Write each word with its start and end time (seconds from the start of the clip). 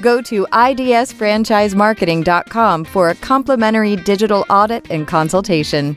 Go 0.00 0.22
to 0.22 0.46
idsfranchisemarketing.com 0.52 2.84
for 2.84 3.08
a 3.08 3.16
complimentary 3.16 3.96
digital 3.96 4.46
audit 4.48 4.88
and 4.90 5.08
consultation. 5.08 5.96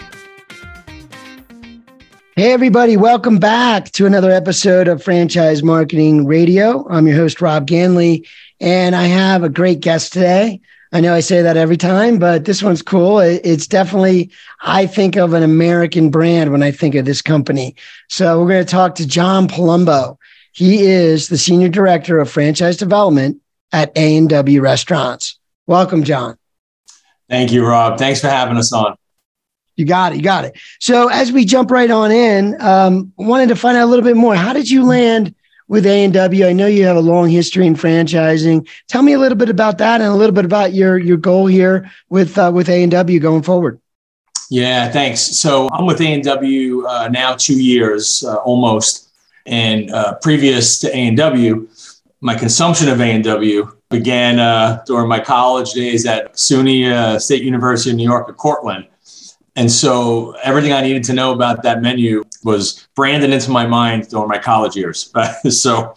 Hey, 2.36 2.54
everybody, 2.54 2.98
welcome 2.98 3.38
back 3.38 3.92
to 3.92 4.06
another 4.06 4.32
episode 4.32 4.88
of 4.88 5.04
Franchise 5.04 5.62
Marketing 5.62 6.26
Radio. 6.26 6.88
I'm 6.90 7.06
your 7.06 7.18
host, 7.18 7.42
Rob 7.42 7.68
Ganley, 7.68 8.26
and 8.60 8.96
I 8.96 9.04
have 9.04 9.44
a 9.44 9.50
great 9.50 9.82
guest 9.82 10.14
today. 10.14 10.62
I 10.94 11.02
know 11.02 11.14
I 11.14 11.20
say 11.20 11.42
that 11.42 11.56
every 11.56 11.78
time, 11.78 12.20
but 12.20 12.46
this 12.46 12.64
one's 12.64 12.82
cool. 12.82 13.20
It's 13.20 13.68
definitely, 13.68 14.32
I 14.62 14.88
think 14.88 15.16
of 15.16 15.34
an 15.34 15.44
American 15.44 16.10
brand 16.10 16.52
when 16.52 16.64
I 16.64 16.72
think 16.72 16.96
of 16.96 17.06
this 17.06 17.22
company. 17.22 17.76
So 18.10 18.42
we're 18.42 18.50
going 18.50 18.66
to 18.66 18.72
talk 18.72 18.96
to 18.96 19.08
John 19.08 19.48
Palumbo. 19.48 20.18
He 20.52 20.84
is 20.84 21.30
the 21.30 21.38
Senior 21.38 21.70
Director 21.70 22.20
of 22.20 22.30
Franchise 22.30 22.76
Development 22.76 23.38
at 23.72 23.92
A&W 23.96 24.62
Restaurants. 24.62 25.40
Welcome, 25.68 26.04
John. 26.04 26.38
Thank 27.30 27.52
you, 27.52 27.66
Rob. 27.66 27.98
Thanks 27.98 28.20
for 28.20 28.28
having 28.28 28.58
us 28.58 28.74
on. 28.74 28.96
You 29.78 29.86
got 29.86 30.14
it. 30.14 30.18
You 30.18 30.22
got 30.22 30.46
it. 30.46 30.58
So 30.80 31.08
as 31.08 31.32
we 31.32 31.46
jump 31.46 31.72
right 31.72 31.90
on 31.90 32.12
in, 32.12 32.62
um, 32.62 33.14
wanted 33.18 33.50
to 33.50 33.56
find 33.56 33.78
out 33.78 33.86
a 33.86 33.90
little 33.90 34.04
bit 34.04 34.18
more. 34.18 34.36
How 34.36 34.54
did 34.54 34.70
you 34.70 34.84
land 34.84 35.34
with 35.72 35.86
A&W. 35.86 36.46
I 36.46 36.52
know 36.52 36.68
you 36.68 36.84
have 36.84 36.98
a 36.98 37.02
long 37.02 37.30
history 37.30 37.66
in 37.66 37.76
franchising. 37.76 38.68
Tell 38.90 39.02
me 39.02 39.14
a 39.14 39.18
little 39.18 39.38
bit 39.38 39.48
about 39.48 39.78
that 39.78 40.02
and 40.02 40.10
a 40.10 40.16
little 40.16 40.36
bit 40.36 40.44
about 40.44 40.74
your 40.74 40.98
your 40.98 41.16
goal 41.16 41.46
here 41.48 41.90
with 42.10 42.38
uh, 42.38 42.52
with 42.54 42.68
A&W 42.68 43.20
going 43.22 43.42
forward. 43.42 43.80
Yeah, 44.50 44.92
thanks. 44.92 45.22
So 45.22 45.70
I'm 45.72 45.86
with 45.86 46.02
A&W 46.02 46.86
uh, 46.86 47.08
now 47.08 47.36
two 47.36 47.58
years 47.58 48.22
uh, 48.26 48.36
almost, 48.40 49.12
and 49.46 49.90
uh, 49.92 50.16
previous 50.16 50.78
to 50.80 50.94
A&W, 50.94 51.70
my 52.22 52.36
consumption 52.36 52.88
of 52.88 53.02
A&W 53.02 53.72
began 53.90 54.40
uh, 54.40 54.84
during 54.86 55.10
my 55.10 55.20
college 55.20 55.74
days 55.74 56.06
at 56.06 56.34
SUNY 56.34 56.92
uh, 56.92 57.20
State 57.20 57.44
University 57.44 57.90
of 57.90 57.98
New 57.98 58.04
York 58.04 58.30
at 58.30 58.38
Cortland. 58.38 58.88
And 59.56 59.70
so 59.70 60.32
everything 60.44 60.72
I 60.72 60.82
needed 60.82 61.04
to 61.06 61.14
know 61.14 61.34
about 61.34 61.64
that 61.64 61.82
menu 61.82 62.24
was 62.44 62.88
branded 62.96 63.32
into 63.32 63.52
my 63.52 63.66
mind 63.66 64.08
during 64.08 64.30
my 64.30 64.38
college 64.38 64.76
years. 64.76 65.12
so, 65.50 65.94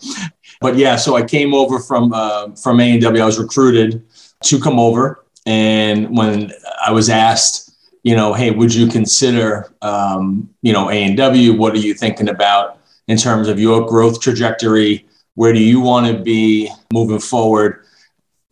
but 0.60 0.76
yeah, 0.76 0.96
so 0.96 1.14
I 1.14 1.22
came 1.22 1.54
over 1.54 1.78
from 1.78 2.12
uh, 2.12 2.54
from 2.56 2.80
A 2.80 2.92
and 2.92 3.02
W. 3.02 3.22
I 3.22 3.26
was 3.26 3.38
recruited 3.38 4.02
to 4.44 4.60
come 4.60 4.80
over, 4.80 5.24
and 5.46 6.16
when 6.16 6.52
I 6.84 6.90
was 6.90 7.08
asked, 7.08 7.76
you 8.02 8.16
know, 8.16 8.34
hey, 8.34 8.50
would 8.50 8.74
you 8.74 8.88
consider, 8.88 9.72
um, 9.82 10.50
you 10.62 10.72
know, 10.72 10.90
A 10.90 11.04
and 11.04 11.16
W? 11.16 11.54
What 11.54 11.74
are 11.74 11.78
you 11.78 11.94
thinking 11.94 12.28
about 12.28 12.80
in 13.06 13.16
terms 13.16 13.46
of 13.46 13.60
your 13.60 13.86
growth 13.86 14.20
trajectory? 14.20 15.06
Where 15.34 15.52
do 15.52 15.62
you 15.62 15.80
want 15.80 16.06
to 16.06 16.22
be 16.22 16.70
moving 16.92 17.18
forward? 17.18 17.84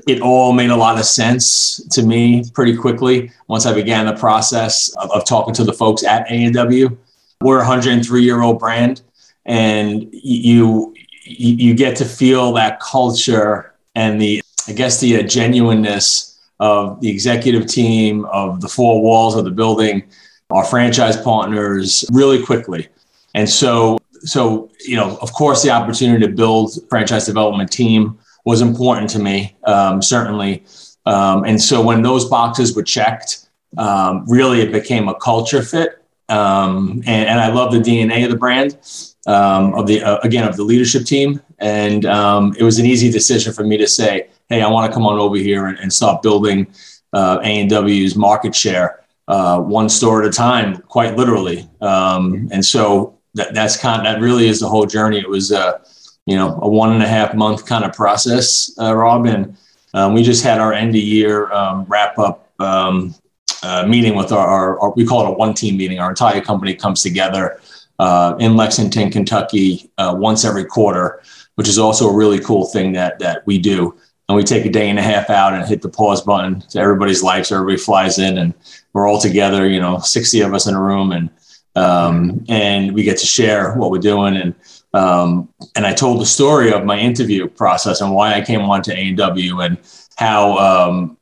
it 0.07 0.21
all 0.21 0.53
made 0.53 0.71
a 0.71 0.77
lot 0.77 0.99
of 0.99 1.05
sense 1.05 1.77
to 1.91 2.03
me 2.03 2.45
pretty 2.55 2.77
quickly 2.77 3.31
once 3.49 3.67
I 3.67 3.73
began 3.73 4.07
the 4.07 4.15
process 4.15 4.95
of, 4.97 5.11
of 5.13 5.25
talking 5.25 5.55
to 5.55 5.65
the 5.65 5.73
folks 5.73 6.05
at 6.05 6.31
A&W. 6.31 6.97
We're 7.41 7.57
a 7.57 7.69
103 7.69 8.23
year 8.23 8.43
old 8.43 8.59
brand, 8.59 9.03
and 9.45 10.09
you 10.13 10.95
you 11.25 11.75
get 11.75 11.97
to 11.97 12.05
feel 12.05 12.53
that 12.55 12.81
culture 12.81 13.75
and 13.95 14.21
the 14.21 14.43
I 14.69 14.73
guess 14.73 15.01
the 15.01 15.17
uh, 15.17 15.23
genuineness 15.23 16.41
of 16.61 17.01
the 17.01 17.11
executive 17.11 17.67
team 17.67 18.25
of 18.27 18.61
the 18.61 18.69
four 18.69 19.03
walls 19.03 19.35
of 19.35 19.45
the 19.45 19.51
building, 19.51 20.05
our 20.51 20.65
franchise 20.65 21.17
partners, 21.17 22.05
really 22.13 22.45
quickly. 22.45 22.89
And 23.35 23.49
so 23.49 23.99
so 24.25 24.71
you 24.85 24.97
know, 24.97 25.17
of 25.21 25.33
course, 25.33 25.63
the 25.63 25.71
opportunity 25.71 26.25
to 26.27 26.33
build 26.33 26.73
franchise 26.89 27.27
development 27.27 27.71
team 27.71 28.19
was 28.45 28.61
important 28.61 29.09
to 29.11 29.19
me, 29.19 29.57
um, 29.65 30.03
certainly. 30.03 30.65
Um, 31.07 31.45
and 31.45 31.61
so 31.61 31.83
when 31.83 32.03
those 32.03 32.25
boxes 32.27 32.75
were 32.75 32.83
checked, 32.83 33.49
um, 33.79 34.25
really 34.29 34.61
it 34.61 34.73
became 34.73 35.09
a 35.09 35.15
culture 35.15 35.63
fit. 35.63 36.05
Um, 36.29 37.03
and, 37.07 37.29
and, 37.29 37.41
I 37.41 37.49
love 37.49 37.73
the 37.73 37.79
DNA 37.79 38.25
of 38.25 38.31
the 38.31 38.39
brand, 38.39 38.79
um, 39.27 39.75
of 39.75 39.87
the 39.87 40.03
uh, 40.03 40.19
again 40.19 40.49
of 40.49 40.57
the 40.57 40.63
leadership 40.63 41.05
team. 41.05 41.43
And 41.59 42.07
um, 42.07 42.55
it 42.59 42.63
was 42.63 42.79
an 42.79 42.87
easy 42.87 43.11
decision 43.11 43.53
for 43.53 43.65
me 43.65 43.77
to 43.77 43.87
say, 43.87 44.29
"Hey, 44.49 44.63
I 44.63 44.69
want 44.69 44.91
to 44.91 44.95
come 44.95 45.05
on 45.05 45.19
over 45.19 45.37
here 45.37 45.67
and, 45.67 45.79
and 45.79 45.93
start 45.93 46.23
building 46.23 46.69
uh, 47.13 47.41
A 47.43 47.61
and 47.61 47.69
W's 47.69 48.17
market 48.17 48.55
share, 48.55 49.05
uh, 49.29 49.61
one 49.61 49.89
store 49.89 50.23
at 50.23 50.29
a 50.29 50.33
time, 50.33 50.79
quite 50.83 51.17
literally." 51.17 51.69
and 51.81 52.65
so 52.65 53.19
that, 53.35 53.55
that's 53.55 53.77
kind 53.77 54.07
of, 54.07 54.13
that 54.13 54.21
really 54.21 54.49
is 54.49 54.61
the 54.61 54.69
whole 54.69 54.87
journey. 54.87 55.19
It 55.19 55.29
was 55.29 55.53
a 55.53 55.81
you 56.27 56.37
know, 56.37 56.59
a 56.63 56.69
one 56.69 56.93
and 56.93 57.03
a 57.03 57.09
half 57.09 57.35
month 57.35 57.67
kind 57.67 57.85
of 57.85 57.93
process, 57.93 58.73
uh, 58.79 58.95
Rob. 58.95 59.27
And 59.27 59.57
um, 59.95 60.15
we 60.15 60.23
just 60.23 60.45
had 60.45 60.61
our 60.61 60.73
end 60.73 60.91
of 60.91 61.03
year 61.03 61.53
um, 61.53 61.85
wrap 61.89 62.19
up 62.19 62.49
um, 62.61 63.15
uh, 63.63 63.87
meeting 63.87 64.15
with 64.15 64.33
our, 64.33 64.47
our, 64.47 64.81
our, 64.81 64.91
we 64.93 65.05
call 65.05 65.27
it 65.27 65.31
a 65.31 65.33
one 65.33 65.55
team 65.55 65.77
meeting. 65.77 65.99
Our 65.99 66.11
entire 66.11 66.41
company 66.41 66.75
comes 66.75 67.03
together 67.03 67.61
uh, 67.99 68.37
in 68.39 68.57
Lexington, 68.57 69.11
Kentucky, 69.11 69.91
uh, 69.99 70.15
once 70.17 70.45
every 70.45 70.65
quarter, 70.65 71.23
which 71.57 71.69
is 71.69 71.79
also 71.79 72.09
a 72.09 72.15
really 72.15 72.39
cool 72.41 72.67
thing 72.67 72.93
that 72.93 73.19
that 73.19 73.47
we 73.47 73.59
do. 73.59 73.97
And 74.29 74.37
we 74.37 74.45
take 74.45 74.65
a 74.65 74.71
day 74.71 74.89
and 74.89 74.99
a 74.99 75.03
half 75.03 75.29
out 75.29 75.53
and 75.53 75.67
hit 75.67 75.83
the 75.83 75.89
pause 75.89 76.23
button 76.23 76.61
to 76.71 76.79
everybody's 76.79 77.23
life. 77.23 77.47
So 77.47 77.57
everybody 77.57 77.77
flies 77.77 78.19
in 78.19 78.39
and 78.39 78.55
we're 78.93 79.07
all 79.07 79.21
together, 79.21 79.69
you 79.69 79.81
know, 79.81 79.99
60 79.99 80.41
of 80.41 80.55
us 80.55 80.67
in 80.67 80.75
a 80.75 80.81
room 80.81 81.13
and 81.13 81.29
um, 81.75 82.45
and 82.49 82.93
we 82.93 83.03
get 83.03 83.19
to 83.19 83.27
share 83.27 83.75
what 83.75 83.91
we're 83.91 83.99
doing. 83.99 84.37
And 84.37 84.55
um, 84.95 85.49
and 85.75 85.87
I 85.87 85.95
told 85.95 86.21
the 86.21 86.27
story 86.27 86.73
of 86.73 86.85
my 86.85 86.99
interview 86.99 87.49
process 87.49 88.01
and 88.01 88.13
why 88.13 88.35
I 88.35 88.43
came 88.43 88.61
on 88.61 88.83
to 88.83 88.95
A&W 88.95 89.61
and 89.61 89.79
how 90.17 90.59
um, 90.59 91.17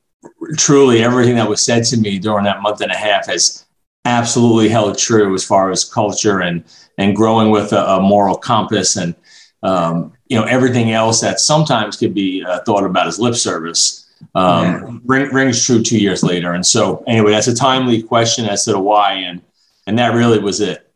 truly 0.56 1.04
everything 1.04 1.36
that 1.36 1.48
was 1.48 1.62
said 1.62 1.84
to 1.84 1.96
me 1.96 2.18
during 2.18 2.44
that 2.44 2.62
month 2.62 2.80
and 2.80 2.90
a 2.90 2.96
half 2.96 3.26
has 3.26 3.64
absolutely 4.06 4.68
held 4.68 4.98
true 4.98 5.34
as 5.34 5.44
far 5.44 5.70
as 5.70 5.84
culture 5.84 6.40
and 6.40 6.64
and 6.98 7.14
growing 7.14 7.50
with 7.50 7.72
a, 7.72 7.86
a 7.90 8.00
moral 8.00 8.36
compass 8.36 8.96
and 8.96 9.14
um, 9.62 10.12
you 10.28 10.36
know 10.36 10.44
everything 10.46 10.90
else 10.90 11.20
that 11.20 11.38
sometimes 11.38 11.96
could 11.96 12.14
be 12.14 12.42
uh, 12.42 12.60
thought 12.64 12.84
about 12.84 13.06
as 13.06 13.20
lip 13.20 13.34
service 13.34 14.00
um, 14.34 14.64
yeah. 14.64 14.98
ring, 15.04 15.32
rings 15.32 15.64
true 15.64 15.82
two 15.82 15.98
years 15.98 16.22
later. 16.22 16.52
And 16.52 16.64
so 16.64 17.02
anyway, 17.06 17.32
that's 17.32 17.48
a 17.48 17.54
timely 17.54 18.02
question 18.02 18.46
as 18.46 18.64
to 18.64 18.72
the 18.72 18.80
why 18.80 19.14
and 19.14 19.40
and 19.86 19.98
that 19.98 20.14
really 20.14 20.38
was 20.38 20.60
it. 20.60 20.92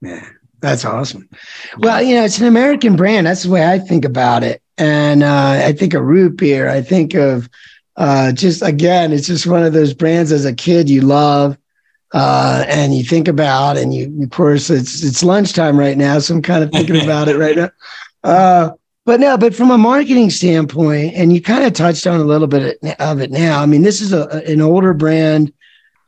Yeah. 0.00 0.28
That's 0.60 0.84
awesome. 0.84 1.28
Well, 1.78 2.02
you 2.02 2.14
know, 2.14 2.24
it's 2.24 2.38
an 2.38 2.46
American 2.46 2.96
brand. 2.96 3.26
That's 3.26 3.42
the 3.42 3.50
way 3.50 3.70
I 3.70 3.78
think 3.78 4.04
about 4.04 4.42
it. 4.42 4.62
And 4.78 5.22
uh, 5.22 5.62
I 5.64 5.72
think 5.72 5.94
of 5.94 6.02
root 6.02 6.36
beer. 6.36 6.68
I 6.68 6.82
think 6.82 7.14
of 7.14 7.48
uh, 7.96 8.32
just 8.32 8.62
again, 8.62 9.12
it's 9.12 9.26
just 9.26 9.46
one 9.46 9.62
of 9.62 9.72
those 9.72 9.94
brands 9.94 10.32
as 10.32 10.44
a 10.44 10.54
kid 10.54 10.88
you 10.88 11.02
love 11.02 11.56
uh, 12.12 12.64
and 12.68 12.94
you 12.94 13.02
think 13.02 13.28
about, 13.28 13.76
and 13.76 13.94
you 13.94 14.22
of 14.22 14.30
course 14.30 14.70
it's 14.70 15.02
it's 15.02 15.22
lunchtime 15.22 15.78
right 15.78 15.96
now, 15.96 16.18
so 16.18 16.34
I'm 16.34 16.42
kind 16.42 16.62
of 16.62 16.70
thinking 16.70 17.00
about 17.02 17.28
it 17.28 17.38
right 17.38 17.56
now. 17.56 17.70
Uh, 18.22 18.70
but 19.04 19.20
no, 19.20 19.38
but 19.38 19.54
from 19.54 19.70
a 19.70 19.78
marketing 19.78 20.30
standpoint, 20.30 21.14
and 21.14 21.32
you 21.32 21.40
kind 21.40 21.64
of 21.64 21.72
touched 21.72 22.06
on 22.06 22.20
a 22.20 22.24
little 22.24 22.48
bit 22.48 22.78
of 22.98 23.20
it 23.20 23.30
now. 23.30 23.62
I 23.62 23.66
mean, 23.66 23.82
this 23.82 24.00
is 24.00 24.12
a, 24.12 24.28
an 24.46 24.60
older 24.60 24.92
brand 24.94 25.52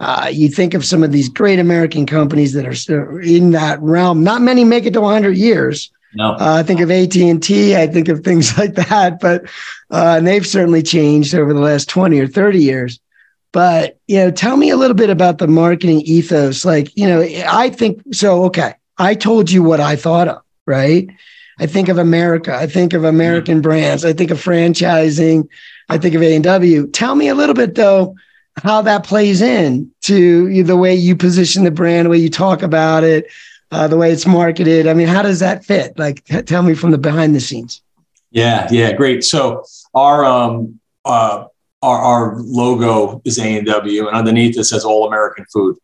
uh, 0.01 0.31
you 0.33 0.49
think 0.49 0.75
of 0.75 0.85
some 0.85 1.03
of 1.03 1.11
these 1.11 1.29
great 1.29 1.59
American 1.59 2.07
companies 2.07 2.53
that 2.53 2.67
are 2.67 3.21
in 3.21 3.51
that 3.53 3.81
realm. 3.81 4.23
Not 4.23 4.43
many 4.43 4.65
make 4.65 4.87
it 4.87 4.93
to 4.93 5.01
100 5.01 5.37
years. 5.37 5.91
No, 6.15 6.33
uh, 6.33 6.57
I 6.59 6.63
think 6.63 6.81
of 6.81 6.91
AT 6.91 7.17
and 7.17 7.43
T. 7.43 7.77
I 7.77 7.87
think 7.87 8.09
of 8.09 8.25
things 8.25 8.57
like 8.59 8.75
that, 8.75 9.21
but 9.21 9.45
uh, 9.91 10.17
and 10.19 10.27
they've 10.27 10.47
certainly 10.47 10.83
changed 10.83 11.35
over 11.35 11.53
the 11.53 11.61
last 11.61 11.89
20 11.89 12.19
or 12.19 12.27
30 12.27 12.59
years. 12.59 13.01
But 13.53 13.99
you 14.07 14.19
know, 14.19 14.31
tell 14.31 14.57
me 14.57 14.71
a 14.71 14.77
little 14.77 14.97
bit 14.97 15.11
about 15.11 15.39
the 15.39 15.49
marketing 15.49 16.03
ethos. 16.03 16.65
Like, 16.65 16.97
you 16.97 17.07
know, 17.07 17.21
I 17.49 17.71
think 17.71 18.03
so. 18.15 18.45
Okay, 18.45 18.75
I 18.99 19.15
told 19.15 19.51
you 19.51 19.63
what 19.63 19.81
I 19.81 19.97
thought 19.97 20.29
of. 20.29 20.43
Right. 20.67 21.09
I 21.61 21.67
think 21.67 21.89
of 21.89 21.99
America. 21.99 22.55
I 22.55 22.67
think 22.69 22.93
of 22.93 23.05
American 23.05 23.57
mm-hmm. 23.57 23.63
brands. 23.63 24.05
I 24.05 24.13
think 24.13 24.31
of 24.31 24.39
franchising. 24.39 25.49
I 25.89 25.99
think 25.99 26.15
of 26.15 26.23
A 26.23 26.35
and 26.35 26.45
W. 26.45 26.87
Tell 26.89 27.17
me 27.17 27.29
a 27.29 27.35
little 27.35 27.55
bit 27.55 27.75
though 27.75 28.15
how 28.63 28.83
that 28.83 29.05
plays 29.05 29.41
in 29.43 29.91
to 30.03 30.63
the 30.63 30.77
way 30.77 30.95
you 30.95 31.17
position 31.17 31.65
the 31.65 31.71
brand, 31.71 32.07
the 32.07 32.11
way 32.11 32.19
you 32.19 32.31
talk 32.31 32.63
about 32.63 33.05
it, 33.05 33.27
uh, 33.71 33.89
the 33.89 33.97
way 33.97 34.11
it's 34.11 34.27
marketed. 34.27 34.87
I 34.87 34.95
mean, 34.95 35.09
how 35.09 35.23
does 35.23 35.41
that 35.41 35.65
fit? 35.65 35.99
Like, 35.99 36.25
t- 36.25 36.43
tell 36.43 36.63
me 36.63 36.75
from 36.75 36.91
the 36.91 36.99
behind 36.99 37.35
the 37.35 37.41
scenes. 37.41 37.83
Yeah, 38.31 38.69
yeah, 38.71 38.93
great. 38.93 39.25
So 39.25 39.65
our 39.95 40.25
um, 40.25 40.81
uh, 41.05 41.47
our, 41.83 41.99
our 41.99 42.37
logo 42.41 43.23
is 43.25 43.39
A 43.39 43.59
and 43.59 43.67
W, 43.67 44.09
and 44.09 44.17
underneath 44.17 44.59
it 44.59 44.65
says 44.65 44.85
All 44.85 45.07
American 45.07 45.45
Food. 45.53 45.77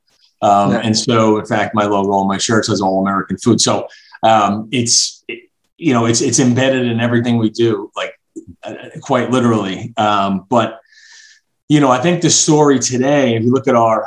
Um, 0.43 0.73
yeah. 0.73 0.81
And 0.81 0.97
so, 0.97 1.38
in 1.38 1.47
fact, 1.47 1.75
my 1.75 1.85
logo 1.85 2.12
on 2.12 2.29
my 2.29 2.38
shirt 2.38 2.67
says 2.67 2.81
All 2.81 3.00
American 3.00 3.38
Food. 3.38 3.61
So 3.61 3.88
um, 4.23 4.69
it's 4.73 5.25
it, 5.29 5.49
you 5.76 5.93
know 5.93 6.06
it's 6.06 6.21
it's 6.21 6.38
embedded 6.38 6.87
in 6.87 7.00
everything 7.00 7.38
we 7.38 7.50
do, 7.50 7.91
like 7.97 8.19
uh, 8.62 8.75
quite 9.00 9.31
literally. 9.31 9.94
Um, 9.97 10.47
but 10.49 10.81
you 11.69 11.81
know, 11.81 11.90
I 11.90 12.00
think 12.00 12.22
the 12.22 12.31
story 12.31 12.78
today, 12.78 13.37
if 13.37 13.43
you 13.43 13.52
look 13.52 13.69
at 13.69 13.75
our 13.75 14.02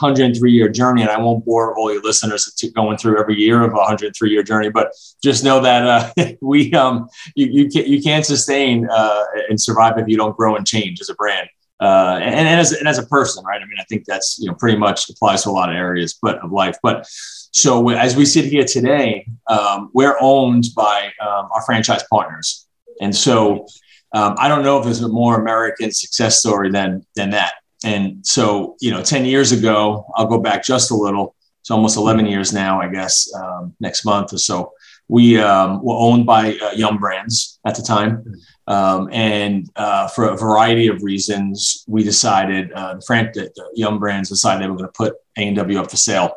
103 0.00 0.52
year 0.52 0.68
journey, 0.68 1.02
and 1.02 1.10
I 1.10 1.18
won't 1.18 1.44
bore 1.44 1.76
all 1.76 1.92
your 1.92 2.02
listeners 2.02 2.44
to 2.56 2.70
going 2.70 2.98
through 2.98 3.18
every 3.18 3.36
year 3.36 3.62
of 3.62 3.72
a 3.72 3.76
103 3.76 4.30
year 4.30 4.42
journey, 4.42 4.68
but 4.68 4.92
just 5.22 5.42
know 5.42 5.60
that 5.60 6.14
uh, 6.18 6.32
we 6.40 6.72
um, 6.74 7.08
you 7.34 7.46
you 7.46 7.68
can't 7.68 7.86
you 7.86 8.02
can't 8.02 8.24
sustain 8.24 8.88
uh, 8.90 9.24
and 9.48 9.60
survive 9.60 9.98
if 9.98 10.06
you 10.08 10.16
don't 10.16 10.36
grow 10.36 10.56
and 10.56 10.66
change 10.66 11.00
as 11.00 11.08
a 11.08 11.14
brand. 11.14 11.48
Uh, 11.80 12.18
and, 12.20 12.34
and, 12.34 12.60
as, 12.60 12.72
and 12.72 12.88
as 12.88 12.98
a 12.98 13.06
person, 13.06 13.44
right? 13.44 13.62
I 13.62 13.64
mean, 13.64 13.78
I 13.78 13.84
think 13.84 14.04
that's 14.04 14.36
you 14.38 14.48
know 14.48 14.54
pretty 14.54 14.76
much 14.76 15.08
applies 15.08 15.44
to 15.44 15.50
a 15.50 15.52
lot 15.52 15.70
of 15.70 15.76
areas, 15.76 16.18
but 16.20 16.38
of 16.38 16.52
life. 16.52 16.76
But 16.82 17.06
so 17.08 17.88
as 17.90 18.16
we 18.16 18.24
sit 18.24 18.44
here 18.44 18.64
today, 18.64 19.26
um, 19.48 19.90
we're 19.94 20.16
owned 20.20 20.66
by 20.76 21.12
um, 21.20 21.48
our 21.52 21.62
franchise 21.62 22.02
partners, 22.10 22.66
and 23.00 23.14
so 23.14 23.66
um, 24.12 24.34
I 24.38 24.48
don't 24.48 24.62
know 24.62 24.78
if 24.78 24.84
there's 24.84 25.02
a 25.02 25.08
more 25.08 25.40
American 25.40 25.92
success 25.92 26.38
story 26.38 26.70
than 26.70 27.04
than 27.14 27.30
that. 27.30 27.54
And 27.84 28.26
so, 28.26 28.76
you 28.80 28.90
know, 28.90 29.02
10 29.02 29.24
years 29.24 29.52
ago, 29.52 30.04
I'll 30.16 30.26
go 30.26 30.38
back 30.38 30.64
just 30.64 30.90
a 30.90 30.94
little. 30.94 31.34
It's 31.60 31.70
almost 31.70 31.96
11 31.96 32.26
years 32.26 32.52
now, 32.52 32.80
I 32.80 32.88
guess, 32.88 33.32
um, 33.34 33.74
next 33.78 34.04
month 34.04 34.32
or 34.32 34.38
so. 34.38 34.72
We 35.08 35.38
um, 35.38 35.82
were 35.82 35.94
owned 35.94 36.26
by 36.26 36.56
uh, 36.58 36.72
Yum 36.72 36.98
Brands 36.98 37.58
at 37.64 37.74
the 37.76 37.82
time. 37.82 38.24
Um, 38.66 39.08
and 39.12 39.70
uh, 39.76 40.08
for 40.08 40.28
a 40.28 40.36
variety 40.36 40.88
of 40.88 41.02
reasons, 41.02 41.84
we 41.86 42.02
decided, 42.02 42.72
uh, 42.72 42.94
the 42.94 43.02
Fran- 43.02 43.32
the 43.34 43.50
Yum 43.74 43.98
Brands 43.98 44.28
decided 44.28 44.62
they 44.62 44.68
were 44.68 44.76
going 44.76 44.88
to 44.88 44.92
put 44.92 45.14
A&W 45.36 45.78
up 45.78 45.90
for 45.90 45.96
sale. 45.96 46.34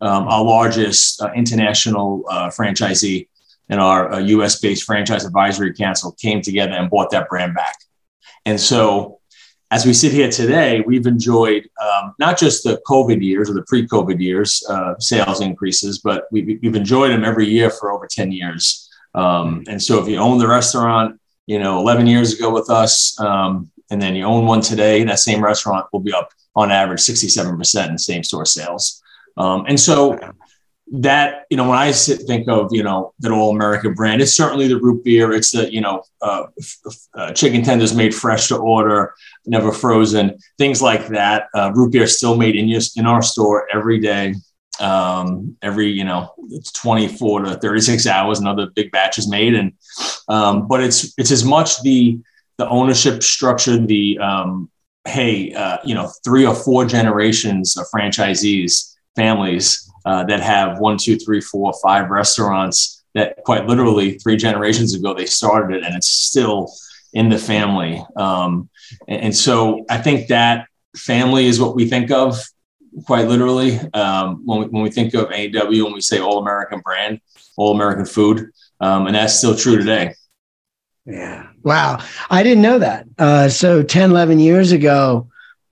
Um, 0.00 0.28
our 0.28 0.44
largest 0.44 1.22
uh, 1.22 1.30
international 1.34 2.24
uh, 2.28 2.48
franchisee 2.48 3.28
and 3.68 3.80
our 3.80 4.20
US 4.20 4.56
uh, 4.56 4.58
based 4.62 4.84
franchise 4.84 5.24
advisory 5.24 5.74
council 5.74 6.12
came 6.12 6.40
together 6.40 6.72
and 6.72 6.90
bought 6.90 7.10
that 7.10 7.28
brand 7.28 7.54
back. 7.54 7.76
And 8.44 8.60
so 8.60 9.20
as 9.70 9.84
we 9.84 9.92
sit 9.92 10.12
here 10.12 10.30
today, 10.30 10.80
we've 10.86 11.06
enjoyed 11.06 11.68
um, 11.82 12.14
not 12.18 12.38
just 12.38 12.62
the 12.62 12.80
COVID 12.86 13.20
years 13.22 13.50
or 13.50 13.54
the 13.54 13.62
pre 13.62 13.86
COVID 13.86 14.20
years, 14.20 14.64
uh, 14.68 14.94
sales 14.98 15.40
increases, 15.40 15.98
but 15.98 16.26
we've, 16.30 16.58
we've, 16.62 16.76
enjoyed 16.76 17.10
them 17.10 17.24
every 17.24 17.48
year 17.48 17.70
for 17.70 17.90
over 17.90 18.06
10 18.08 18.30
years. 18.30 18.88
Um, 19.14 19.64
and 19.66 19.82
so 19.82 20.00
if 20.00 20.08
you 20.08 20.18
own 20.18 20.38
the 20.38 20.46
restaurant, 20.46 21.20
you 21.46 21.58
know, 21.58 21.80
11 21.80 22.06
years 22.06 22.34
ago 22.34 22.52
with 22.52 22.70
us, 22.70 23.18
um, 23.18 23.70
and 23.90 24.00
then 24.00 24.14
you 24.14 24.24
own 24.24 24.46
one 24.46 24.60
today, 24.60 25.02
that 25.04 25.18
same 25.18 25.42
restaurant 25.42 25.86
will 25.92 26.00
be 26.00 26.12
up 26.12 26.30
on 26.54 26.70
average 26.70 27.00
67% 27.00 27.90
in 27.90 27.98
same 27.98 28.22
store 28.22 28.46
sales. 28.46 29.02
Um, 29.36 29.64
and 29.68 29.78
so 29.78 30.18
that 30.92 31.46
you 31.50 31.56
know 31.56 31.68
when 31.68 31.78
I 31.78 31.90
sit, 31.90 32.22
think 32.22 32.48
of 32.48 32.68
you 32.72 32.82
know 32.82 33.12
that 33.18 33.32
all 33.32 33.50
American 33.50 33.94
brand, 33.94 34.22
it's 34.22 34.34
certainly 34.34 34.68
the 34.68 34.78
root 34.78 35.02
beer. 35.04 35.32
It's 35.32 35.50
the 35.50 35.72
you 35.72 35.80
know 35.80 36.02
uh, 36.22 36.44
uh, 37.14 37.32
chicken 37.32 37.62
tenders 37.62 37.94
made 37.94 38.14
fresh 38.14 38.48
to 38.48 38.56
order, 38.56 39.14
never 39.46 39.72
frozen, 39.72 40.38
things 40.58 40.80
like 40.80 41.08
that. 41.08 41.48
Uh, 41.54 41.72
root 41.74 41.92
beer 41.92 42.06
still 42.06 42.36
made 42.36 42.54
in 42.54 42.68
in 42.96 43.06
our 43.06 43.22
store 43.22 43.68
every 43.72 43.98
day. 43.98 44.34
Um, 44.78 45.56
every 45.62 45.88
you 45.88 46.04
know 46.04 46.34
it's 46.50 46.70
24 46.72 47.44
to 47.44 47.54
36 47.56 48.06
hours 48.06 48.40
another 48.40 48.66
big 48.74 48.90
batch 48.90 49.16
is 49.16 49.26
made 49.26 49.54
and 49.54 49.72
um, 50.28 50.68
but 50.68 50.82
it's 50.82 51.14
it's 51.16 51.30
as 51.30 51.46
much 51.46 51.80
the 51.80 52.20
the 52.58 52.68
ownership 52.68 53.22
structure 53.22 53.78
the 53.78 54.18
um, 54.18 54.70
hey 55.08 55.54
uh, 55.54 55.78
you 55.82 55.94
know 55.94 56.10
three 56.22 56.44
or 56.44 56.54
four 56.54 56.84
generations 56.84 57.78
of 57.78 57.86
franchisees 57.88 58.94
families 59.16 59.85
uh, 60.06 60.24
that 60.24 60.40
have 60.40 60.78
one, 60.78 60.96
two, 60.96 61.16
three, 61.16 61.40
four, 61.40 61.74
five 61.82 62.08
restaurants 62.08 63.04
that 63.14 63.36
quite 63.44 63.66
literally 63.66 64.18
three 64.18 64.36
generations 64.36 64.94
ago 64.94 65.12
they 65.12 65.26
started 65.26 65.76
it 65.76 65.84
and 65.84 65.94
it's 65.96 66.08
still 66.08 66.72
in 67.12 67.28
the 67.28 67.38
family. 67.38 68.04
Um, 68.16 68.68
and, 69.08 69.22
and, 69.22 69.36
so 69.36 69.84
I 69.90 69.98
think 69.98 70.28
that 70.28 70.68
family 70.96 71.46
is 71.46 71.58
what 71.58 71.74
we 71.74 71.88
think 71.88 72.10
of 72.10 72.38
quite 73.04 73.26
literally 73.26 73.80
um, 73.94 74.42
when, 74.44 74.60
we, 74.60 74.66
when 74.66 74.82
we 74.82 74.90
think 74.90 75.14
of 75.14 75.30
AW, 75.30 75.84
when 75.84 75.92
we 75.92 76.00
say 76.00 76.20
all 76.20 76.38
American 76.38 76.80
brand, 76.80 77.20
all 77.56 77.74
American 77.74 78.06
food. 78.06 78.50
Um, 78.80 79.06
and 79.06 79.16
that's 79.16 79.34
still 79.34 79.56
true 79.56 79.76
today. 79.76 80.14
Yeah. 81.04 81.48
Wow. 81.62 81.98
I 82.30 82.42
didn't 82.42 82.62
know 82.62 82.78
that. 82.78 83.06
Uh, 83.18 83.48
so 83.48 83.82
10, 83.82 84.10
11 84.10 84.38
years 84.38 84.72
ago, 84.72 85.28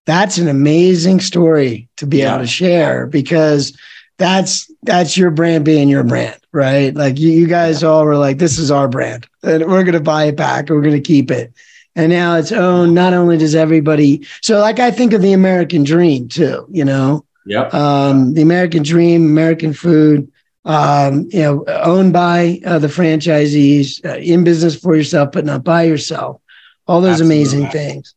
that's 0.06 0.38
an 0.38 0.48
amazing 0.48 1.20
story 1.20 1.88
to 1.96 2.06
be 2.06 2.18
yeah. 2.18 2.34
able 2.34 2.44
to 2.44 2.48
share 2.48 3.06
because 3.06 3.76
that's 4.16 4.70
that's 4.82 5.16
your 5.16 5.30
brand 5.30 5.64
being 5.64 5.88
your 5.88 6.04
brand, 6.04 6.38
right? 6.52 6.94
Like 6.94 7.18
you, 7.18 7.30
you 7.30 7.46
guys 7.46 7.82
all 7.82 8.04
were 8.04 8.16
like, 8.16 8.38
this 8.38 8.58
is 8.58 8.70
our 8.70 8.88
brand, 8.88 9.26
and 9.42 9.66
we're 9.66 9.84
gonna 9.84 10.00
buy 10.00 10.24
it 10.24 10.36
back, 10.36 10.68
we're 10.70 10.82
gonna 10.82 11.00
keep 11.00 11.30
it. 11.30 11.52
And 11.96 12.10
now 12.10 12.36
it's 12.36 12.50
owned. 12.52 12.94
Not 12.94 13.12
only 13.12 13.38
does 13.38 13.54
everybody, 13.54 14.26
so 14.40 14.58
like 14.60 14.80
I 14.80 14.90
think 14.90 15.12
of 15.12 15.22
the 15.22 15.32
American 15.32 15.84
dream 15.84 16.28
too, 16.28 16.66
you 16.70 16.84
know. 16.84 17.24
Yep. 17.46 17.74
Um, 17.74 18.34
the 18.34 18.42
American 18.42 18.82
dream, 18.82 19.26
American 19.26 19.74
food, 19.74 20.32
um, 20.64 21.28
you 21.30 21.42
know, 21.42 21.64
owned 21.66 22.12
by 22.12 22.60
uh, 22.64 22.78
the 22.78 22.86
franchisees, 22.86 24.04
uh, 24.04 24.16
in 24.16 24.44
business 24.44 24.74
for 24.74 24.96
yourself, 24.96 25.32
but 25.32 25.44
not 25.44 25.62
by 25.62 25.82
yourself. 25.82 26.40
All 26.86 27.00
those 27.00 27.20
Absolutely. 27.20 27.36
amazing 27.36 27.70
things. 27.70 28.14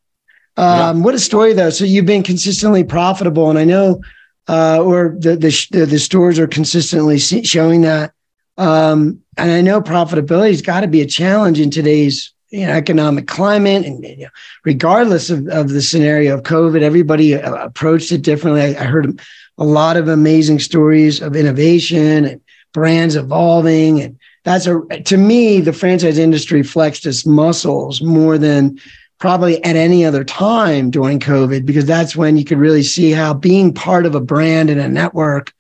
Um, 0.56 1.04
What 1.04 1.14
a 1.14 1.20
story, 1.20 1.54
though. 1.54 1.70
So 1.70 1.84
you've 1.86 2.06
been 2.06 2.24
consistently 2.24 2.84
profitable, 2.84 3.50
and 3.50 3.60
I 3.60 3.66
know, 3.66 4.02
uh, 4.48 4.82
or 4.82 5.16
the, 5.20 5.36
the 5.36 5.86
the 5.86 6.00
stores 6.00 6.40
are 6.40 6.48
consistently 6.48 7.20
showing 7.20 7.82
that. 7.82 8.14
Um, 8.58 9.22
and 9.38 9.52
I 9.52 9.62
know 9.62 9.82
profitability 9.82 10.50
has 10.50 10.62
got 10.62 10.82
to 10.82 10.88
be 10.88 11.02
a 11.02 11.06
challenge 11.06 11.60
in 11.60 11.70
today's 11.70 12.34
you 12.50 12.66
know, 12.66 12.72
economic 12.72 13.28
climate, 13.28 13.86
and 13.86 14.04
you 14.04 14.18
know, 14.18 14.30
regardless 14.64 15.30
of, 15.30 15.48
of 15.48 15.70
the 15.70 15.82
scenario 15.82 16.34
of 16.34 16.44
COVID, 16.44 16.82
everybody 16.82 17.36
uh, 17.36 17.56
approached 17.56 18.12
it 18.12 18.22
differently. 18.22 18.62
I, 18.62 18.82
I 18.82 18.86
heard 18.86 19.20
a 19.58 19.66
lot 19.66 19.98
of 19.98 20.08
amazing 20.08 20.60
stories 20.60 21.22
of 21.22 21.36
innovation 21.36 22.26
and 22.26 22.42
brands 22.74 23.16
evolving, 23.16 24.02
and 24.02 24.20
that's 24.46 24.66
a 24.66 24.80
to 24.80 25.18
me 25.18 25.60
the 25.60 25.74
franchise 25.74 26.18
industry 26.18 26.64
flexed 26.64 27.06
its 27.06 27.26
muscles 27.26 28.02
more 28.02 28.38
than 28.38 28.80
probably 29.20 29.64
at 29.64 29.76
any 29.76 30.06
other 30.06 30.24
time 30.24 30.90
during 30.90 31.20
COVID, 31.20 31.66
because 31.66 31.86
that's 31.86 32.16
when 32.16 32.38
you 32.38 32.46
could 32.46 32.60
really 32.60 32.84
see 32.84 33.12
how 33.12 33.34
being 33.34 33.74
part 33.74 34.06
of 34.06 34.16
a 34.16 34.22
brand 34.22 34.70
and 34.70 34.80
a 34.80 34.88
network 34.88 35.54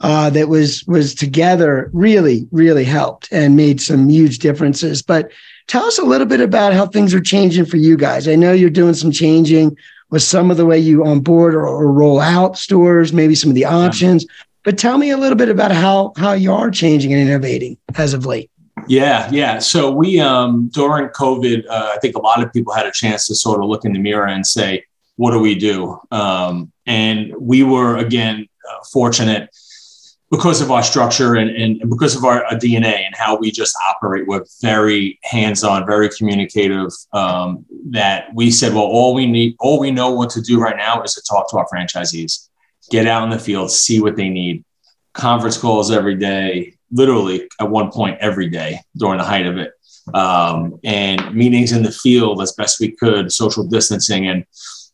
uh, 0.00 0.28
that 0.30 0.48
was 0.48 0.84
was 0.86 1.14
together 1.14 1.90
really, 1.92 2.46
really 2.50 2.84
helped 2.84 3.28
and 3.32 3.56
made 3.56 3.80
some 3.80 4.08
huge 4.08 4.38
differences. 4.38 5.02
But 5.02 5.30
tell 5.68 5.84
us 5.84 5.98
a 5.98 6.04
little 6.04 6.26
bit 6.26 6.40
about 6.40 6.74
how 6.74 6.86
things 6.86 7.14
are 7.14 7.20
changing 7.20 7.64
for 7.64 7.76
you 7.76 7.96
guys. 7.96 8.28
I 8.28 8.34
know 8.34 8.52
you're 8.52 8.70
doing 8.70 8.94
some 8.94 9.12
changing 9.12 9.76
with 10.10 10.22
some 10.22 10.50
of 10.50 10.56
the 10.56 10.66
way 10.66 10.78
you 10.78 11.04
onboard 11.04 11.54
or, 11.54 11.66
or 11.66 11.92
roll 11.92 12.20
out 12.20 12.58
stores, 12.58 13.12
maybe 13.12 13.34
some 13.34 13.50
of 13.50 13.54
the 13.54 13.64
options. 13.64 14.24
Yeah. 14.24 14.34
But 14.64 14.78
tell 14.78 14.98
me 14.98 15.10
a 15.10 15.16
little 15.16 15.38
bit 15.38 15.48
about 15.48 15.70
how 15.70 16.12
how 16.16 16.32
you 16.32 16.52
are 16.52 16.70
changing 16.70 17.12
and 17.12 17.22
innovating 17.22 17.78
as 17.96 18.14
of 18.14 18.26
late. 18.26 18.50
Yeah, 18.88 19.28
yeah. 19.32 19.58
So 19.58 19.90
we 19.90 20.20
um, 20.20 20.68
during 20.68 21.08
COVID, 21.08 21.66
uh, 21.68 21.92
I 21.94 21.98
think 21.98 22.14
a 22.14 22.20
lot 22.20 22.42
of 22.42 22.52
people 22.52 22.72
had 22.72 22.86
a 22.86 22.92
chance 22.92 23.26
to 23.28 23.34
sort 23.34 23.60
of 23.60 23.68
look 23.68 23.84
in 23.84 23.92
the 23.92 23.98
mirror 23.98 24.26
and 24.26 24.46
say, 24.46 24.84
"What 25.16 25.32
do 25.32 25.40
we 25.40 25.54
do?" 25.54 25.98
Um, 26.10 26.72
and 26.86 27.34
we 27.38 27.62
were 27.62 27.96
again 27.96 28.46
uh, 28.68 28.84
fortunate 28.92 29.50
because 30.30 30.60
of 30.60 30.70
our 30.70 30.82
structure 30.82 31.36
and, 31.36 31.50
and 31.50 31.88
because 31.88 32.16
of 32.16 32.24
our 32.24 32.44
uh, 32.46 32.54
DNA 32.54 33.06
and 33.06 33.14
how 33.14 33.36
we 33.36 33.50
just 33.50 33.74
operate. 33.88 34.26
We're 34.26 34.44
very 34.60 35.18
hands-on, 35.22 35.86
very 35.86 36.08
communicative. 36.10 36.90
Um, 37.12 37.64
that 37.90 38.28
we 38.34 38.50
said, 38.50 38.74
well, 38.74 38.84
all 38.84 39.14
we 39.14 39.26
need, 39.26 39.54
all 39.60 39.78
we 39.78 39.90
know 39.90 40.10
what 40.10 40.30
to 40.30 40.40
do 40.40 40.60
right 40.60 40.76
now 40.76 41.02
is 41.02 41.14
to 41.14 41.22
talk 41.22 41.48
to 41.50 41.58
our 41.58 41.66
franchisees, 41.72 42.48
get 42.90 43.06
out 43.06 43.22
in 43.22 43.30
the 43.30 43.38
field, 43.38 43.70
see 43.70 44.00
what 44.00 44.16
they 44.16 44.28
need, 44.28 44.64
conference 45.12 45.56
calls 45.56 45.90
every 45.90 46.16
day, 46.16 46.75
literally 46.96 47.48
at 47.60 47.68
one 47.68 47.90
point 47.90 48.18
every 48.20 48.48
day 48.48 48.80
during 48.96 49.18
the 49.18 49.24
height 49.24 49.46
of 49.46 49.56
it. 49.58 49.72
Um, 50.14 50.78
and 50.84 51.34
meetings 51.34 51.72
in 51.72 51.82
the 51.82 51.90
field 51.90 52.40
as 52.40 52.52
best 52.52 52.78
we 52.78 52.92
could, 52.92 53.32
social 53.32 53.64
distancing, 53.64 54.28
and 54.28 54.44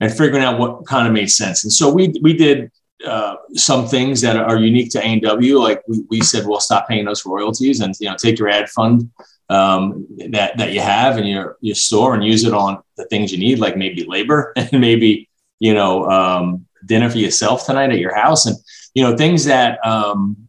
and 0.01 0.11
figuring 0.11 0.43
out 0.43 0.59
what 0.59 0.87
kind 0.87 1.07
of 1.07 1.13
made 1.13 1.31
sense. 1.31 1.65
And 1.65 1.73
so 1.73 1.93
we 1.93 2.15
we 2.23 2.33
did 2.33 2.71
uh, 3.07 3.37
some 3.55 3.87
things 3.87 4.21
that 4.21 4.37
are 4.37 4.59
unique 4.59 4.91
to 4.93 5.05
A&W. 5.05 5.59
Like 5.59 5.83
we, 5.89 6.05
we 6.09 6.21
said, 6.21 6.47
we'll 6.47 6.61
stop 6.61 6.89
paying 6.89 7.05
those 7.05 7.27
royalties 7.27 7.81
and 7.81 7.95
you 8.01 8.09
know 8.09 8.17
take 8.17 8.39
your 8.39 8.49
ad 8.49 8.71
fund 8.71 9.11
um, 9.49 10.07
that 10.31 10.57
that 10.57 10.73
you 10.73 10.81
have 10.81 11.19
in 11.19 11.27
your 11.27 11.57
your 11.61 11.75
store 11.75 12.15
and 12.15 12.25
use 12.25 12.45
it 12.45 12.55
on 12.55 12.83
the 12.97 13.05
things 13.07 13.33
you 13.33 13.39
need, 13.39 13.59
like 13.59 13.77
maybe 13.77 14.05
labor 14.05 14.53
and 14.57 14.81
maybe 14.81 15.29
you 15.59 15.75
know 15.75 16.09
um, 16.11 16.67
dinner 16.87 17.11
for 17.11 17.19
yourself 17.19 17.67
tonight 17.67 17.91
at 17.91 17.99
your 17.99 18.15
house, 18.15 18.47
and 18.47 18.57
you 18.95 19.03
know 19.03 19.17
things 19.17 19.45
that 19.45 19.85
um, 19.87 20.49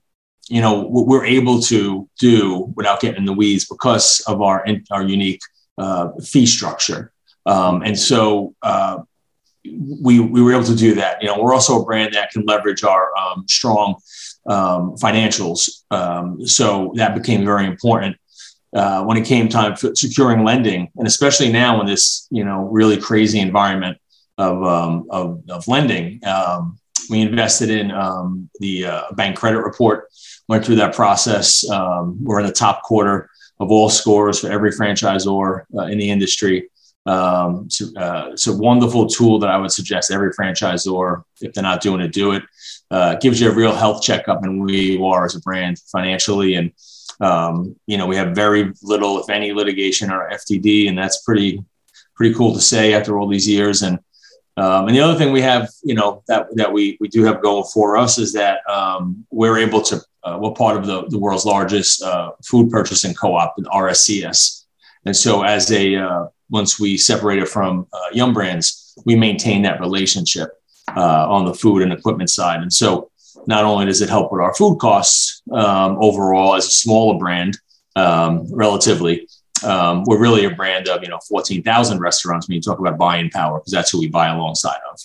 you 0.49 0.61
know 0.61 0.81
what 0.81 1.07
we're 1.07 1.25
able 1.25 1.61
to 1.61 2.09
do 2.19 2.73
without 2.75 2.99
getting 2.99 3.17
in 3.17 3.25
the 3.25 3.33
weeds 3.33 3.65
because 3.65 4.21
of 4.27 4.41
our 4.41 4.65
our 4.91 5.03
unique 5.03 5.41
uh, 5.77 6.09
fee 6.23 6.45
structure. 6.45 7.11
Um, 7.45 7.81
and 7.81 7.97
so 7.97 8.55
uh, 8.61 8.99
we 9.65 10.19
we 10.19 10.41
were 10.41 10.53
able 10.53 10.65
to 10.65 10.75
do 10.75 10.95
that. 10.95 11.21
You 11.21 11.27
know, 11.27 11.41
we're 11.41 11.53
also 11.53 11.81
a 11.81 11.85
brand 11.85 12.13
that 12.13 12.31
can 12.31 12.43
leverage 12.45 12.83
our 12.83 13.15
um, 13.17 13.45
strong 13.47 13.95
um, 14.47 14.95
financials. 14.97 15.83
Um, 15.91 16.45
so 16.45 16.93
that 16.95 17.15
became 17.15 17.45
very 17.45 17.65
important 17.65 18.17
uh, 18.75 19.03
when 19.03 19.17
it 19.17 19.25
came 19.25 19.49
time 19.49 19.75
for 19.75 19.95
securing 19.95 20.43
lending, 20.43 20.89
and 20.97 21.07
especially 21.07 21.51
now 21.51 21.79
in 21.79 21.87
this 21.87 22.27
you 22.31 22.43
know 22.43 22.67
really 22.71 22.97
crazy 22.97 23.39
environment 23.39 23.97
of 24.37 24.63
um, 24.63 25.07
of, 25.09 25.43
of, 25.49 25.67
lending. 25.67 26.19
Um, 27.09 27.17
we 27.17 27.21
invested 27.21 27.69
in 27.69 27.91
um, 27.91 28.49
the 28.59 28.85
uh, 28.85 29.03
bank 29.13 29.37
credit 29.37 29.61
report, 29.61 30.09
went 30.47 30.65
through 30.65 30.75
that 30.75 30.95
process. 30.95 31.65
we're 31.69 32.39
in 32.39 32.45
the 32.45 32.51
top 32.53 32.83
quarter 32.83 33.29
of 33.59 33.71
all 33.71 33.89
scores 33.89 34.39
for 34.39 34.51
every 34.51 34.71
franchisor 34.71 35.63
uh, 35.77 35.83
in 35.83 35.97
the 35.97 36.09
industry. 36.09 36.69
Um, 37.05 37.67
uh, 37.97 38.29
it's 38.31 38.47
a 38.47 38.55
wonderful 38.55 39.07
tool 39.07 39.39
that 39.39 39.49
I 39.49 39.57
would 39.57 39.71
suggest 39.71 40.11
every 40.11 40.31
franchisor, 40.31 41.23
if 41.41 41.53
they're 41.53 41.63
not 41.63 41.81
doing 41.81 42.01
it, 42.01 42.13
do 42.13 42.31
it. 42.31 42.43
Uh, 42.91 43.15
gives 43.15 43.41
you 43.41 43.49
a 43.49 43.53
real 43.53 43.73
health 43.73 44.01
checkup 44.03 44.43
and 44.43 44.69
you 44.69 45.05
are 45.05 45.25
as 45.25 45.35
a 45.35 45.39
brand 45.41 45.79
financially. 45.91 46.55
And, 46.55 46.71
um, 47.19 47.75
you 47.87 47.97
know, 47.97 48.05
we 48.05 48.15
have 48.15 48.35
very 48.35 48.71
little, 48.83 49.19
if 49.19 49.29
any, 49.29 49.51
litigation 49.51 50.11
or 50.11 50.29
FTD, 50.29 50.87
and 50.87 50.97
that's 50.97 51.21
pretty, 51.23 51.63
pretty 52.15 52.35
cool 52.35 52.53
to 52.53 52.61
say 52.61 52.93
after 52.93 53.17
all 53.17 53.27
these 53.27 53.47
years. 53.47 53.81
And, 53.81 53.99
um, 54.57 54.87
and 54.87 54.95
the 54.95 55.01
other 55.01 55.17
thing 55.17 55.31
we 55.31 55.41
have, 55.41 55.69
you 55.83 55.95
know, 55.95 56.23
that, 56.27 56.47
that 56.55 56.71
we, 56.71 56.97
we 56.99 57.07
do 57.07 57.23
have 57.23 57.41
going 57.41 57.63
for 57.73 57.97
us 57.97 58.19
is 58.19 58.33
that 58.33 58.59
um, 58.69 59.25
we're 59.31 59.57
able 59.57 59.81
to, 59.81 59.99
uh, 60.23 60.37
we're 60.39 60.51
part 60.51 60.77
of 60.77 60.85
the, 60.85 61.07
the 61.07 61.17
world's 61.17 61.45
largest 61.45 62.03
uh, 62.03 62.31
food 62.45 62.69
purchasing 62.69 63.13
co-op, 63.13 63.55
the 63.57 63.63
RSCS. 63.63 64.65
And 65.05 65.15
so 65.15 65.43
as 65.43 65.71
a, 65.71 65.95
uh, 65.95 66.27
once 66.49 66.79
we 66.79 66.97
separated 66.97 67.49
from 67.49 67.87
uh, 67.91 67.97
Yum 68.13 68.33
Brands, 68.33 68.93
we 69.05 69.15
maintain 69.15 69.63
that 69.63 69.79
relationship 69.79 70.49
uh, 70.95 71.27
on 71.27 71.45
the 71.45 71.53
food 71.53 71.81
and 71.81 71.91
equipment 71.91 72.29
side. 72.29 72.61
And 72.61 72.71
so 72.71 73.09
not 73.47 73.65
only 73.65 73.87
does 73.87 74.01
it 74.01 74.09
help 74.09 74.31
with 74.31 74.41
our 74.41 74.53
food 74.53 74.77
costs 74.77 75.41
um, 75.51 75.97
overall 75.99 76.55
as 76.55 76.67
a 76.67 76.71
smaller 76.71 77.17
brand, 77.17 77.57
um, 77.95 78.47
relatively, 78.53 79.27
um, 79.63 80.03
we're 80.05 80.19
really 80.19 80.45
a 80.45 80.49
brand 80.49 80.87
of 80.87 81.03
you 81.03 81.09
know 81.09 81.19
14,000 81.27 81.99
restaurants 81.99 82.47
when 82.47 82.55
you 82.55 82.61
talk 82.61 82.79
about 82.79 82.97
buying 82.97 83.29
power 83.29 83.59
because 83.59 83.71
that's 83.71 83.91
who 83.91 83.99
we 83.99 84.07
buy 84.07 84.27
alongside 84.29 84.79
of. 84.91 84.99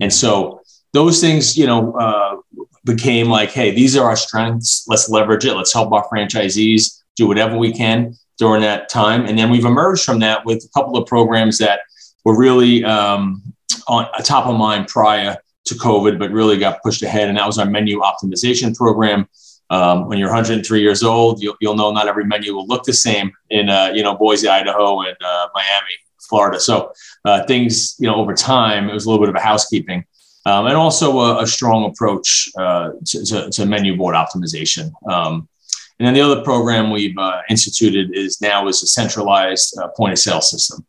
And 0.00 0.12
so 0.12 0.62
those 0.92 1.20
things, 1.20 1.56
you 1.56 1.66
know, 1.66 1.92
uh, 1.94 2.36
became 2.84 3.28
like, 3.28 3.50
hey, 3.50 3.70
these 3.70 3.96
are 3.96 4.08
our 4.08 4.16
strengths. 4.16 4.84
Let's 4.88 5.08
leverage 5.08 5.44
it. 5.44 5.54
Let's 5.54 5.72
help 5.72 5.92
our 5.92 6.06
franchisees 6.08 7.02
do 7.16 7.26
whatever 7.26 7.56
we 7.56 7.72
can 7.72 8.14
during 8.38 8.62
that 8.62 8.88
time. 8.88 9.26
And 9.26 9.38
then 9.38 9.50
we've 9.50 9.64
emerged 9.64 10.04
from 10.04 10.18
that 10.20 10.44
with 10.44 10.64
a 10.64 10.68
couple 10.78 10.96
of 10.96 11.06
programs 11.06 11.58
that 11.58 11.80
were 12.24 12.36
really 12.36 12.84
um, 12.84 13.42
on 13.88 14.06
top 14.24 14.46
of 14.46 14.56
mind 14.56 14.88
prior 14.88 15.36
to 15.66 15.74
COVID, 15.74 16.18
but 16.18 16.30
really 16.30 16.58
got 16.58 16.82
pushed 16.82 17.02
ahead. 17.02 17.28
And 17.28 17.38
that 17.38 17.46
was 17.46 17.58
our 17.58 17.66
menu 17.66 18.00
optimization 18.00 18.76
program. 18.76 19.28
Um, 19.72 20.06
when 20.06 20.18
you're 20.18 20.28
103 20.28 20.82
years 20.82 21.02
old, 21.02 21.42
you'll, 21.42 21.56
you'll, 21.60 21.74
know 21.74 21.90
not 21.92 22.06
every 22.06 22.26
menu 22.26 22.54
will 22.54 22.66
look 22.66 22.84
the 22.84 22.92
same 22.92 23.32
in 23.48 23.70
uh, 23.70 23.90
you 23.94 24.02
know 24.02 24.14
Boise, 24.14 24.46
Idaho, 24.46 25.00
and 25.00 25.16
uh, 25.24 25.48
Miami, 25.54 25.94
Florida. 26.20 26.60
So 26.60 26.92
uh, 27.24 27.44
things 27.46 27.96
you 27.98 28.06
know 28.06 28.16
over 28.16 28.34
time, 28.34 28.90
it 28.90 28.92
was 28.92 29.06
a 29.06 29.10
little 29.10 29.24
bit 29.24 29.30
of 29.30 29.36
a 29.36 29.44
housekeeping. 29.44 30.04
Um, 30.44 30.66
and 30.66 30.76
also 30.76 31.20
a, 31.20 31.42
a 31.44 31.46
strong 31.46 31.84
approach 31.84 32.50
uh, 32.58 32.90
to, 33.06 33.24
to, 33.26 33.50
to, 33.50 33.64
menu 33.64 33.96
board 33.96 34.16
optimization. 34.16 34.90
Um, 35.08 35.48
and 36.00 36.06
then 36.08 36.14
the 36.14 36.20
other 36.20 36.42
program 36.42 36.90
we've 36.90 37.16
uh, 37.16 37.42
instituted 37.48 38.10
is 38.12 38.40
now 38.40 38.66
is 38.66 38.82
a 38.82 38.88
centralized 38.88 39.78
uh, 39.78 39.86
point 39.96 40.12
of 40.12 40.18
sale 40.18 40.40
system, 40.40 40.84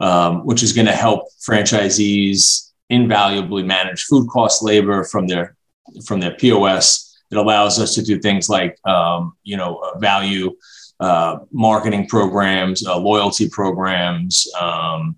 um, 0.00 0.44
which 0.44 0.64
is 0.64 0.72
going 0.72 0.88
to 0.88 0.92
help 0.92 1.28
franchisees 1.38 2.72
invaluably 2.90 3.62
manage 3.62 4.02
food 4.02 4.28
cost 4.28 4.62
labor 4.64 5.04
from 5.04 5.28
their 5.28 5.54
from 6.04 6.18
their 6.18 6.34
POS. 6.34 7.07
It 7.30 7.36
allows 7.36 7.78
us 7.78 7.94
to 7.94 8.02
do 8.02 8.18
things 8.18 8.48
like 8.48 8.78
um, 8.86 9.34
you 9.42 9.56
know 9.56 9.76
uh, 9.76 9.98
value 9.98 10.54
uh, 11.00 11.38
marketing 11.52 12.08
programs, 12.08 12.86
uh, 12.86 12.98
loyalty 12.98 13.48
programs, 13.48 14.46
um, 14.60 15.16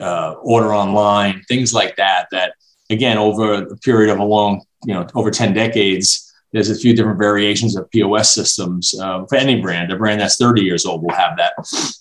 uh, 0.00 0.34
order 0.42 0.74
online, 0.74 1.42
things 1.48 1.72
like 1.72 1.96
that. 1.96 2.28
That 2.30 2.54
again, 2.90 3.18
over 3.18 3.54
a 3.54 3.76
period 3.78 4.12
of 4.12 4.18
a 4.18 4.24
long 4.24 4.62
you 4.84 4.94
know 4.94 5.06
over 5.14 5.30
ten 5.30 5.52
decades 5.52 6.28
there's 6.52 6.70
a 6.70 6.74
few 6.74 6.94
different 6.94 7.18
variations 7.18 7.76
of 7.76 7.90
POS 7.90 8.34
systems 8.34 8.98
um, 8.98 9.26
for 9.26 9.36
any 9.36 9.60
brand. 9.60 9.92
A 9.92 9.96
brand 9.96 10.20
that's 10.20 10.36
30 10.36 10.62
years 10.62 10.86
old 10.86 11.02
will 11.02 11.14
have 11.14 11.36
that. 11.36 11.52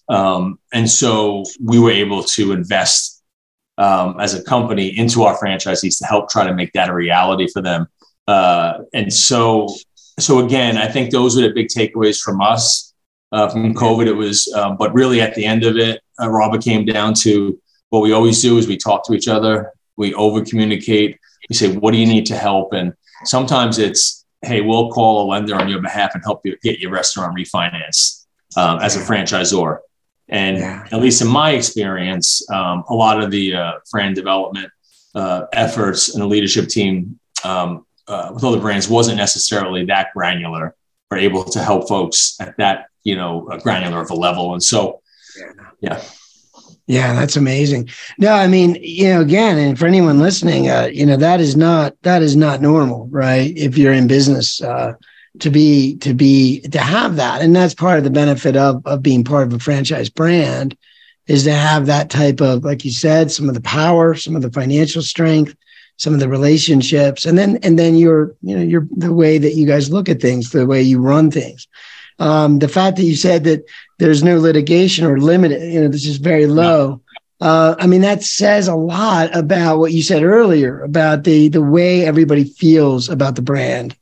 Um, 0.07 0.59
and 0.73 0.89
so 0.89 1.43
we 1.61 1.79
were 1.79 1.91
able 1.91 2.23
to 2.23 2.53
invest 2.53 3.23
um, 3.77 4.19
as 4.19 4.33
a 4.33 4.43
company 4.43 4.97
into 4.97 5.23
our 5.23 5.37
franchisees 5.37 5.97
to 5.99 6.05
help 6.05 6.29
try 6.29 6.47
to 6.47 6.53
make 6.53 6.71
that 6.73 6.89
a 6.89 6.93
reality 6.93 7.47
for 7.51 7.61
them. 7.61 7.87
Uh, 8.27 8.79
and 8.93 9.11
so, 9.11 9.67
so 10.19 10.45
again, 10.45 10.77
I 10.77 10.87
think 10.87 11.11
those 11.11 11.37
are 11.37 11.41
the 11.41 11.53
big 11.53 11.67
takeaways 11.67 12.19
from 12.19 12.41
us 12.41 12.93
uh, 13.31 13.49
from 13.49 13.73
COVID. 13.73 14.07
It 14.07 14.13
was, 14.13 14.51
um, 14.53 14.77
but 14.77 14.93
really 14.93 15.21
at 15.21 15.35
the 15.35 15.45
end 15.45 15.63
of 15.63 15.77
it, 15.77 16.01
uh, 16.21 16.29
Robert 16.29 16.63
came 16.63 16.85
down 16.85 17.13
to 17.15 17.59
what 17.89 18.01
we 18.01 18.11
always 18.11 18.41
do 18.41 18.57
is 18.57 18.67
we 18.67 18.77
talk 18.77 19.05
to 19.05 19.13
each 19.13 19.27
other, 19.27 19.71
we 19.95 20.13
over 20.13 20.43
communicate, 20.43 21.17
we 21.49 21.55
say, 21.55 21.73
what 21.75 21.91
do 21.91 21.97
you 21.97 22.05
need 22.05 22.25
to 22.25 22.35
help? 22.35 22.73
And 22.73 22.93
sometimes 23.23 23.79
it's 23.79 24.25
hey, 24.43 24.61
we'll 24.61 24.91
call 24.91 25.23
a 25.23 25.25
lender 25.27 25.55
on 25.55 25.67
your 25.67 25.81
behalf 25.81 26.13
and 26.13 26.23
help 26.23 26.41
you 26.43 26.55
get 26.61 26.79
your 26.79 26.91
restaurant 26.91 27.35
refinanced 27.35 28.25
um, 28.55 28.79
as 28.79 28.95
a 28.95 28.99
franchisor. 28.99 29.79
And 30.29 30.57
yeah. 30.57 30.85
at 30.91 30.99
least 30.99 31.21
in 31.21 31.27
my 31.27 31.51
experience, 31.51 32.47
um, 32.51 32.83
a 32.89 32.93
lot 32.93 33.21
of 33.21 33.31
the 33.31 33.55
uh, 33.55 33.71
brand 33.91 34.15
development 34.15 34.69
uh, 35.15 35.45
efforts 35.53 36.13
and 36.13 36.21
the 36.21 36.27
leadership 36.27 36.67
team 36.67 37.19
um, 37.43 37.86
uh, 38.07 38.31
with 38.33 38.43
other 38.43 38.59
brands 38.59 38.87
wasn't 38.87 39.17
necessarily 39.17 39.85
that 39.85 40.07
granular 40.13 40.75
or 41.11 41.17
able 41.17 41.43
to 41.43 41.59
help 41.59 41.87
folks 41.87 42.37
at 42.39 42.57
that 42.57 42.87
you 43.03 43.15
know 43.15 43.47
granular 43.63 44.01
of 44.01 44.09
a 44.09 44.15
level. 44.15 44.53
And 44.53 44.63
so, 44.63 45.01
yeah. 45.37 45.51
yeah. 45.81 46.03
Yeah, 46.89 47.13
that's 47.13 47.35
amazing. 47.35 47.89
No, 48.17 48.31
I 48.31 48.47
mean, 48.47 48.77
you 48.81 49.09
know, 49.09 49.19
again, 49.19 49.57
and 49.57 49.77
for 49.77 49.87
anyone 49.87 50.19
listening, 50.19 50.69
uh, 50.69 50.89
you 50.91 51.05
know, 51.05 51.17
that 51.17 51.41
is 51.41 51.57
not 51.57 51.95
that 52.03 52.21
is 52.21 52.37
not 52.37 52.61
normal, 52.61 53.07
right? 53.07 53.51
If 53.57 53.77
you're 53.77 53.91
in 53.91 54.07
business, 54.07 54.61
uh, 54.61 54.93
to 55.39 55.49
be 55.49 55.97
to 55.97 56.13
be 56.13 56.61
to 56.61 56.79
have 56.79 57.17
that, 57.17 57.41
and 57.41 57.53
that's 57.53 57.73
part 57.73 57.97
of 57.97 58.05
the 58.05 58.09
benefit 58.09 58.55
of 58.55 58.85
of 58.85 59.03
being 59.03 59.25
part 59.25 59.47
of 59.47 59.53
a 59.53 59.59
franchise 59.59 60.09
brand, 60.09 60.77
is 61.27 61.43
to 61.43 61.53
have 61.53 61.85
that 61.85 62.09
type 62.09 62.39
of, 62.39 62.63
like 62.63 62.85
you 62.85 62.91
said, 62.91 63.31
some 63.31 63.49
of 63.49 63.55
the 63.55 63.61
power, 63.61 64.15
some 64.15 64.35
of 64.35 64.41
the 64.41 64.51
financial 64.51 65.01
strength, 65.01 65.55
some 65.97 66.13
of 66.13 66.19
the 66.19 66.29
relationships, 66.29 67.25
and 67.25 67.37
then 67.37 67.57
and 67.63 67.77
then 67.77 67.95
your 67.95 68.35
you 68.41 68.55
know 68.55 68.63
your 68.63 68.87
the 68.91 69.13
way 69.13 69.37
that 69.37 69.55
you 69.55 69.67
guys 69.67 69.91
look 69.91 70.09
at 70.09 70.21
things, 70.21 70.51
the 70.51 70.65
way 70.65 70.81
you 70.81 71.01
run 71.01 71.29
things. 71.29 71.67
Um, 72.19 72.59
the 72.59 72.67
fact 72.67 72.97
that 72.97 73.03
you 73.03 73.15
said 73.15 73.43
that 73.43 73.63
there's 73.99 74.23
no 74.23 74.39
litigation 74.39 75.05
or 75.05 75.19
limited, 75.19 75.61
you 75.71 75.81
know, 75.81 75.87
this 75.87 76.05
is 76.05 76.17
very 76.17 76.47
low. 76.47 77.01
Uh, 77.39 77.75
I 77.77 77.85
mean, 77.85 78.01
that 78.01 78.23
says 78.23 78.67
a 78.67 78.75
lot 78.75 79.35
about 79.35 79.77
what 79.77 79.91
you 79.91 80.01
said 80.01 80.23
earlier 80.23 80.81
about 80.81 81.23
the 81.23 81.49
the 81.49 81.61
way 81.61 82.05
everybody 82.05 82.43
feels 82.43 83.09
about 83.09 83.35
the 83.35 83.43
brand 83.43 83.95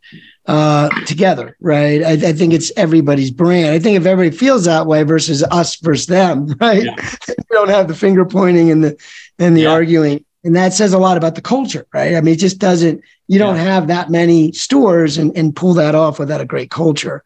uh, 0.47 0.89
together, 1.05 1.57
right? 1.59 2.03
I, 2.03 2.11
I, 2.11 2.33
think 2.33 2.53
it's 2.53 2.71
everybody's 2.77 3.31
brand. 3.31 3.73
I 3.73 3.79
think 3.79 3.97
if 3.97 4.05
everybody 4.05 4.35
feels 4.35 4.65
that 4.65 4.85
way 4.85 5.03
versus 5.03 5.43
us 5.43 5.75
versus 5.77 6.05
them, 6.05 6.47
right? 6.61 6.83
Yeah. 6.83 6.95
we 7.27 7.35
don't 7.51 7.69
have 7.69 7.87
the 7.87 7.95
finger 7.95 8.25
pointing 8.25 8.71
and 8.71 8.83
the 8.83 8.97
and 9.39 9.57
the 9.57 9.63
yeah. 9.63 9.71
arguing, 9.71 10.24
and 10.45 10.55
that 10.55 10.73
says 10.73 10.93
a 10.93 10.99
lot 10.99 11.17
about 11.17 11.33
the 11.33 11.41
culture, 11.41 11.87
right? 11.91 12.15
I 12.15 12.21
mean, 12.21 12.35
it 12.35 12.39
just 12.39 12.59
doesn't. 12.59 13.01
You 13.27 13.39
don't 13.39 13.55
yeah. 13.55 13.63
have 13.63 13.87
that 13.87 14.11
many 14.11 14.51
stores 14.51 15.17
and 15.17 15.35
and 15.35 15.55
pull 15.55 15.73
that 15.73 15.95
off 15.95 16.19
without 16.19 16.39
a 16.39 16.45
great 16.45 16.69
culture. 16.69 17.23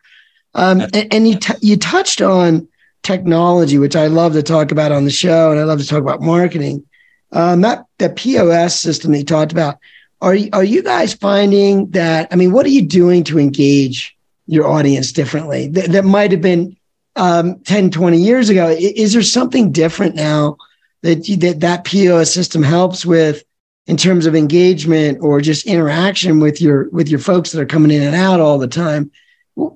Um, 0.56 0.82
and, 0.82 1.14
and, 1.14 1.28
you 1.28 1.38
t- 1.38 1.54
you 1.62 1.78
touched 1.78 2.22
on 2.22 2.68
technology, 3.04 3.78
which 3.78 3.96
I 3.96 4.08
love 4.08 4.34
to 4.34 4.42
talk 4.42 4.72
about 4.72 4.92
on 4.92 5.04
the 5.04 5.12
show, 5.12 5.52
and 5.52 5.60
I 5.60 5.64
love 5.64 5.80
to 5.80 5.86
talk 5.86 6.02
about 6.02 6.22
marketing. 6.22 6.86
Um, 7.32 7.62
that 7.62 7.86
the 8.00 8.10
POS 8.10 8.80
system 8.80 9.12
that 9.12 9.20
you 9.20 9.26
talked 9.26 9.52
about. 9.52 9.78
Are 10.22 10.36
you, 10.36 10.50
are 10.52 10.66
you 10.66 10.84
guys 10.84 11.14
finding 11.14 11.92
that? 11.92 12.28
I 12.32 12.36
mean, 12.36 12.52
what 12.52 12.66
are 12.66 12.70
you 12.70 12.82
doing 12.82 13.24
to 13.26 13.40
engage 13.40 14.18
your 14.48 14.68
audience 14.68 15.14
differently? 15.14 15.68
That, 15.68 15.92
that 15.92 16.04
might 16.04 16.32
have 16.32 16.42
been 16.42 16.76
um, 17.16 17.60
10, 17.60 17.92
20 17.92 18.18
years 18.18 18.50
ago. 18.50 18.68
Is 18.78 19.14
there 19.14 19.24
something 19.24 19.72
different 19.72 20.16
now 20.16 20.58
that 21.01 21.25
that 21.39 21.60
that 21.62 21.84
POS 21.86 22.34
system 22.34 22.63
helps 22.63 23.06
with 23.06 23.44
in 23.88 23.98
terms 23.98 24.25
of 24.25 24.36
engagement 24.36 25.20
or 25.22 25.41
just 25.41 25.65
interaction 25.65 26.39
with 26.39 26.62
your 26.62 26.89
with 26.89 27.10
your 27.10 27.20
folks 27.20 27.51
that 27.51 27.62
are 27.62 27.65
coming 27.65 27.91
in 27.91 28.03
and 28.03 28.15
out 28.15 28.39
all 28.39 28.58
the 28.58 28.68
time? 28.68 29.12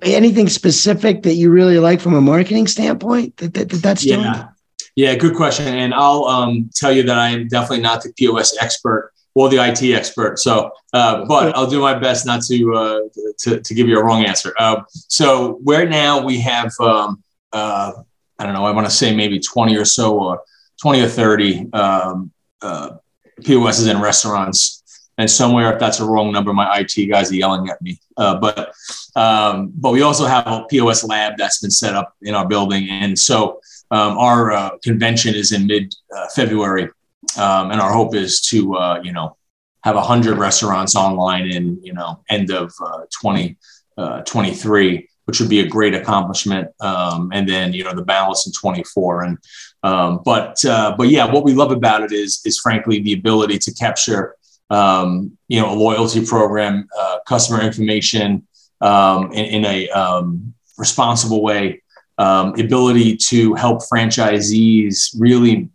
anything 0.02 0.50
specific 0.50 1.24
that 1.24 1.34
you 1.34 1.50
really 1.50 1.80
like 1.80 2.00
from 2.00 2.14
a 2.14 2.22
marketing 2.22 2.68
standpoint 2.68 3.36
that, 3.38 3.54
that, 3.54 3.70
that 3.70 3.82
that's 3.82 4.06
yeah. 4.06 4.16
doing? 4.16 4.48
Yeah, 4.96 5.16
good 5.16 5.36
question. 5.36 5.68
And 5.68 5.94
I'll 5.94 6.26
um, 6.26 6.70
tell 6.76 6.92
you 6.92 7.04
that 7.04 7.18
I 7.18 7.30
am 7.30 7.48
definitely 7.48 7.82
not 7.82 8.04
the 8.04 8.14
POS 8.14 8.56
expert 8.62 9.12
or 9.34 9.50
the 9.50 9.58
IT 9.58 9.82
expert. 9.82 10.38
So, 10.38 10.72
uh, 10.94 11.26
but 11.26 11.56
I'll 11.56 11.70
do 11.70 11.80
my 11.80 11.98
best 11.98 12.26
not 12.28 12.44
to, 12.44 12.76
uh, 12.76 13.00
to, 13.40 13.60
to 13.60 13.74
give 13.74 13.88
you 13.88 13.98
a 13.98 14.04
wrong 14.04 14.24
answer. 14.24 14.54
Uh, 14.60 14.84
so 14.90 15.60
where 15.64 15.90
now 15.90 16.24
we 16.24 16.40
have, 16.42 16.72
um, 16.80 17.24
uh, 17.52 17.94
I 18.38 18.46
don't 18.46 18.54
know, 18.54 18.66
I 18.66 18.72
want 18.72 18.86
to 18.86 18.94
say 18.94 19.16
maybe 19.16 19.40
20 19.40 19.76
or 19.76 19.86
so 19.86 20.20
or 20.20 20.42
20 20.84 21.02
or 21.02 21.08
30 21.08 21.72
um, 21.72 22.32
uh, 22.62 22.98
POSs 23.46 23.88
in 23.88 24.02
restaurants. 24.02 24.84
And 25.18 25.32
somewhere, 25.32 25.72
if 25.72 25.80
that's 25.80 26.02
a 26.02 26.06
wrong 26.06 26.34
number, 26.34 26.52
my 26.52 26.80
IT 26.80 27.10
guys 27.10 27.32
are 27.32 27.36
yelling 27.36 27.70
at 27.70 27.82
me. 27.82 28.00
Uh, 28.18 28.38
but 28.38 28.74
um, 29.16 29.72
but 29.76 29.92
we 29.92 30.02
also 30.02 30.26
have 30.26 30.46
a 30.46 30.66
POS 30.70 31.06
lab 31.06 31.38
that's 31.38 31.62
been 31.62 31.72
set 31.72 31.96
up 31.96 32.14
in 32.22 32.36
our 32.36 32.46
building, 32.46 32.90
and 32.90 33.18
so 33.18 33.62
um, 33.92 34.18
our 34.18 34.52
uh, 34.52 34.72
convention 34.84 35.36
is 35.36 35.52
in 35.54 35.68
mid 35.68 35.94
uh, 36.16 36.28
February, 36.36 36.90
um, 37.38 37.72
and 37.72 37.80
our 37.80 37.94
hope 37.94 38.14
is 38.16 38.42
to 38.42 38.76
uh, 38.76 39.00
you 39.04 39.14
know 39.14 39.38
have 39.84 39.96
hundred 39.96 40.38
restaurants 40.38 40.96
online 40.96 41.46
in 41.46 41.80
you 41.84 41.94
know 41.94 42.20
end 42.30 42.52
of 42.52 42.74
uh, 42.84 43.06
2023, 43.22 44.98
uh, 44.98 45.02
which 45.26 45.40
would 45.40 45.50
be 45.50 45.62
a 45.62 45.68
great 45.68 45.94
accomplishment. 45.94 46.70
Um, 46.80 47.30
and 47.34 47.48
then 47.48 47.74
you 47.74 47.84
know 47.84 47.94
the 47.94 48.04
balance 48.04 48.46
in 48.46 48.54
24, 48.54 49.24
and 49.24 49.38
um, 49.84 50.22
but 50.24 50.64
uh, 50.66 50.96
but 50.98 51.10
yeah, 51.10 51.32
what 51.32 51.44
we 51.44 51.54
love 51.54 51.72
about 51.72 52.04
it 52.04 52.12
is 52.12 52.42
is 52.46 52.60
frankly 52.60 53.02
the 53.02 53.14
ability 53.14 53.58
to 53.60 53.74
capture 53.74 54.36
um, 54.70 55.38
you 55.48 55.60
know 55.60 55.72
a 55.72 55.76
loyalty 55.76 56.26
program, 56.26 56.88
customer 57.28 57.62
information 57.62 58.48
um, 58.82 59.32
in, 59.32 59.46
in, 59.46 59.66
a 59.66 59.90
um, 59.90 60.54
responsible 60.78 61.42
way 61.42 61.82
um, 62.18 62.60
ability 62.60 63.18
to 63.18 63.54
help 63.54 63.82
franchisees 63.82 65.16
really 65.18 65.70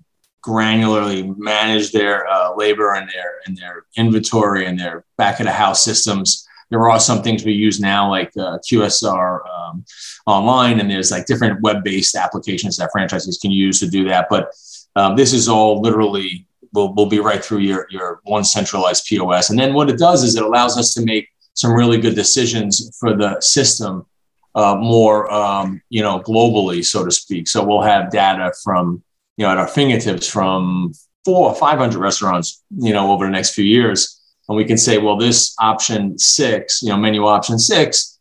granularly 0.45 1.37
manage 1.37 1.93
their 1.93 2.27
uh, 2.29 2.55
labor 2.55 2.95
and 2.95 3.09
their 3.11 3.41
and 3.47 3.57
their 3.57 3.85
inventory 3.97 4.67
and 4.67 4.79
their 4.79 5.05
back 5.17 5.41
of 5.41 5.47
the 5.47 5.53
house 5.53 5.85
systems. 5.85 6.48
There 6.71 6.89
are 6.89 7.01
some 7.01 7.23
things 7.23 7.45
we 7.45 7.53
use 7.53 7.81
now, 7.81 8.11
like 8.11 8.31
uh, 8.37 8.59
QSR 8.59 9.41
um, 9.49 9.85
online, 10.27 10.81
and 10.81 10.91
there's 10.91 11.11
like 11.11 11.27
different 11.27 11.61
web-based 11.63 12.15
applications 12.15 12.77
that 12.77 12.91
franchisees 12.95 13.41
can 13.41 13.51
use 13.51 13.81
to 13.81 13.89
do 13.89 14.07
that. 14.09 14.27
But 14.29 14.53
um, 14.97 15.17
this 15.17 15.33
is 15.33 15.49
all 15.49 15.81
literally 15.81 16.47
will 16.75 16.95
will 16.95 17.07
be 17.07 17.21
right 17.21 17.43
through 17.43 17.61
your 17.61 17.87
your 17.91 18.21
one 18.25 18.45
centralized 18.45 19.07
POS. 19.07 19.51
And 19.51 19.59
then 19.59 19.75
what 19.75 19.89
it 19.89 19.99
does 19.99 20.23
is 20.23 20.37
it 20.37 20.43
allows 20.43 20.77
us 20.77 20.93
to 20.95 21.05
make 21.05 21.29
some 21.55 21.73
really 21.73 21.99
good 21.99 22.15
decisions 22.15 22.97
for 23.01 23.17
the 23.17 23.41
system 23.41 24.07
uh, 24.55 24.77
more, 24.77 25.33
um, 25.33 25.81
you 25.89 26.03
know, 26.03 26.21
globally, 26.21 26.85
so 26.85 27.05
to 27.05 27.11
speak. 27.11 27.49
So 27.49 27.65
we'll 27.65 27.83
have 27.83 28.11
data 28.11 28.53
from, 28.65 29.03
you 29.37 29.45
know, 29.45 29.53
at 29.53 29.59
our 29.59 29.69
fingertips 29.69 30.29
from 30.29 30.93
four 31.25 31.51
or 31.51 31.55
500 31.55 31.99
restaurants, 31.99 32.63
you 32.77 32.93
know, 32.93 33.13
over 33.13 33.25
the 33.25 33.31
next 33.31 33.55
few 33.55 33.65
years. 33.65 34.18
And 34.49 34.57
we 34.57 34.65
can 34.65 34.79
say, 34.79 34.99
well, 34.99 35.17
this 35.17 35.55
option 35.61 36.19
six, 36.19 36.83
you 36.83 36.89
know, 36.89 36.97
menu 36.97 37.27
option 37.27 37.59
six 37.59 38.19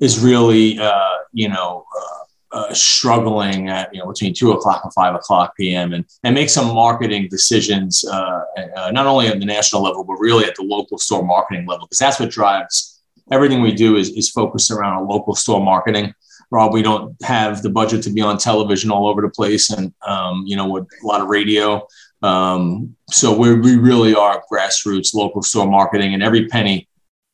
is 0.00 0.20
really, 0.20 0.78
uh, 0.78 1.16
you 1.32 1.48
know, 1.48 1.84
uh, 1.98 2.14
uh, 2.50 2.72
struggling 2.72 3.68
at 3.68 3.92
you 3.92 4.00
know 4.00 4.06
between 4.06 4.32
two 4.32 4.52
o'clock 4.52 4.80
and 4.82 4.90
five 4.94 5.14
o'clock 5.14 5.54
p.m. 5.54 5.92
and 5.92 6.06
and 6.24 6.34
make 6.34 6.48
some 6.48 6.74
marketing 6.74 7.28
decisions 7.28 8.02
uh, 8.10 8.42
uh, 8.74 8.90
not 8.90 9.04
only 9.04 9.26
at 9.26 9.38
the 9.38 9.44
national 9.44 9.82
level 9.82 10.02
but 10.02 10.14
really 10.14 10.46
at 10.46 10.54
the 10.56 10.62
local 10.62 10.96
store 10.96 11.22
marketing 11.22 11.66
level 11.66 11.84
because 11.84 11.98
that's 11.98 12.18
what 12.18 12.30
drives 12.30 12.98
everything 13.30 13.62
we 13.62 13.72
do 13.72 13.96
is, 13.96 14.10
is 14.10 14.30
focused 14.30 14.70
around 14.70 15.02
a 15.02 15.06
local 15.06 15.34
store 15.34 15.62
marketing. 15.62 16.14
Rob, 16.50 16.72
we 16.72 16.82
don't 16.82 17.14
have 17.22 17.62
the 17.62 17.68
budget 17.68 18.02
to 18.04 18.10
be 18.10 18.22
on 18.22 18.38
television 18.38 18.90
all 18.90 19.06
over 19.06 19.20
the 19.20 19.28
place 19.28 19.70
and, 19.70 19.92
um, 20.06 20.44
you 20.46 20.56
know, 20.56 20.66
with 20.66 20.86
a 21.02 21.06
lot 21.06 21.20
of 21.20 21.28
radio. 21.28 21.86
Um, 22.22 22.96
so 23.10 23.36
we 23.36 23.54
we 23.54 23.76
really 23.76 24.14
are 24.14 24.42
grassroots 24.50 25.14
local 25.14 25.42
store 25.42 25.68
marketing 25.68 26.14
and 26.14 26.22
every 26.22 26.48
penny 26.48 26.88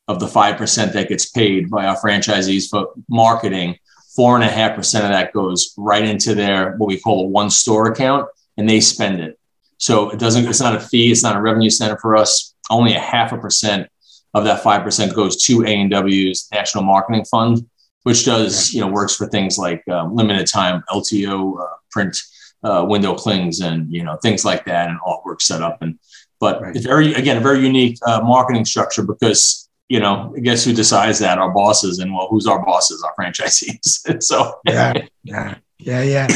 of 0.07 0.19
the 0.19 0.27
5% 0.27 0.93
that 0.93 1.09
gets 1.09 1.31
paid 1.31 1.69
by 1.69 1.85
our 1.85 1.97
franchisees 1.97 2.69
for 2.69 2.93
marketing, 3.09 3.77
four 4.15 4.35
and 4.35 4.43
a 4.43 4.47
half 4.47 4.75
percent 4.75 5.03
of 5.03 5.11
that 5.11 5.33
goes 5.33 5.73
right 5.77 6.03
into 6.03 6.35
their, 6.35 6.75
what 6.77 6.87
we 6.87 6.99
call 6.99 7.25
a 7.25 7.27
one 7.27 7.49
store 7.49 7.91
account 7.91 8.27
and 8.57 8.69
they 8.69 8.79
spend 8.79 9.19
it. 9.19 9.39
So 9.77 10.09
it 10.11 10.19
doesn't, 10.19 10.47
it's 10.47 10.61
not 10.61 10.75
a 10.75 10.79
fee. 10.79 11.11
It's 11.11 11.23
not 11.23 11.35
a 11.35 11.41
revenue 11.41 11.69
center 11.69 11.97
for 11.97 12.15
us. 12.15 12.53
Only 12.69 12.95
a 12.95 12.99
half 12.99 13.31
a 13.31 13.37
percent 13.37 13.89
of 14.33 14.43
that 14.45 14.63
5% 14.63 15.15
goes 15.15 15.43
to 15.45 15.65
A&W's 15.65 16.47
National 16.51 16.83
Marketing 16.83 17.25
Fund, 17.25 17.67
which 18.03 18.25
does, 18.25 18.73
you 18.73 18.81
know, 18.81 18.87
works 18.87 19.15
for 19.15 19.27
things 19.27 19.57
like 19.57 19.85
um, 19.87 20.15
limited 20.15 20.47
time 20.47 20.83
LTO 20.89 21.61
uh, 21.61 21.75
print 21.91 22.17
uh, 22.63 22.85
window 22.87 23.15
clings 23.15 23.59
and, 23.59 23.91
you 23.91 24.03
know, 24.03 24.17
things 24.17 24.45
like 24.45 24.65
that 24.65 24.89
and 24.89 24.99
artwork 25.01 25.41
set 25.41 25.61
up. 25.61 25.81
And, 25.81 25.99
but 26.39 26.61
right. 26.61 26.75
it's 26.75 26.85
very, 26.85 27.13
again, 27.13 27.37
a 27.37 27.41
very 27.41 27.59
unique 27.59 27.97
uh, 28.05 28.21
marketing 28.21 28.65
structure 28.65 29.03
because, 29.03 29.69
you 29.89 29.99
know, 29.99 30.33
I 30.35 30.39
guess 30.39 30.65
who 30.65 30.73
decides 30.73 31.19
that? 31.19 31.37
Our 31.37 31.51
bosses. 31.51 31.99
And 31.99 32.13
well, 32.13 32.27
who's 32.29 32.47
our 32.47 32.63
bosses? 32.65 33.03
Our 33.03 33.13
franchisees. 33.15 34.23
so, 34.23 34.59
yeah, 34.65 34.93
yeah, 35.23 35.55
yeah, 35.79 36.01
yeah. 36.01 36.27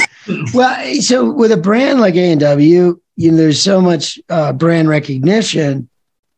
well, 0.54 0.96
so 1.02 1.32
with 1.32 1.52
a 1.52 1.58
brand 1.58 2.00
like 2.00 2.16
A&W, 2.16 3.00
you 3.16 3.32
know, 3.32 3.38
there's 3.38 3.62
so 3.62 3.82
much 3.82 4.20
uh, 4.30 4.54
brand 4.54 4.88
recognition 4.88 5.90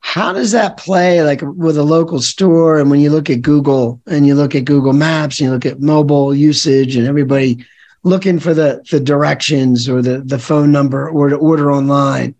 how 0.02 0.34
does 0.34 0.52
that 0.52 0.78
play 0.78 1.24
like 1.24 1.41
with 1.41 1.78
a 1.78 1.84
local 1.84 2.20
store? 2.20 2.80
And 2.80 2.89
when 2.89 3.00
you 3.00 3.12
look 3.12 3.30
at 3.30 3.41
Google 3.41 4.02
and 4.08 4.28
you 4.28 4.36
look 4.36 4.56
at 4.56 4.65
Google 4.65 4.94
Maps 4.94 5.39
and 5.39 5.46
you 5.46 5.54
look 5.54 5.65
at 5.65 5.80
mobile 5.80 6.36
usage 6.36 6.96
and 6.96 7.08
everybody 7.08 7.63
looking 8.04 8.40
for 8.40 8.54
the 8.54 8.84
the 8.92 9.00
directions 9.00 9.88
or 9.88 10.02
the 10.02 10.20
the 10.20 10.40
phone 10.40 10.72
number 10.72 11.10
or 11.10 11.30
to 11.30 11.36
order 11.36 11.72
online, 11.72 12.36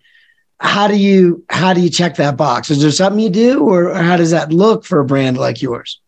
how 0.60 0.88
do 0.88 0.96
you 0.96 1.44
how 1.50 1.74
do 1.74 1.82
you 1.82 1.90
check 1.90 2.16
that 2.16 2.38
box? 2.38 2.70
Is 2.70 2.82
there 2.82 2.92
something 2.92 3.20
you 3.20 3.30
do, 3.30 3.64
or 3.64 3.94
how 3.94 4.18
does 4.18 4.32
that 4.32 4.52
look 4.52 4.86
for 4.86 5.00
a 5.00 5.06
brand 5.06 5.38
like 5.38 5.62
yours? 5.62 6.00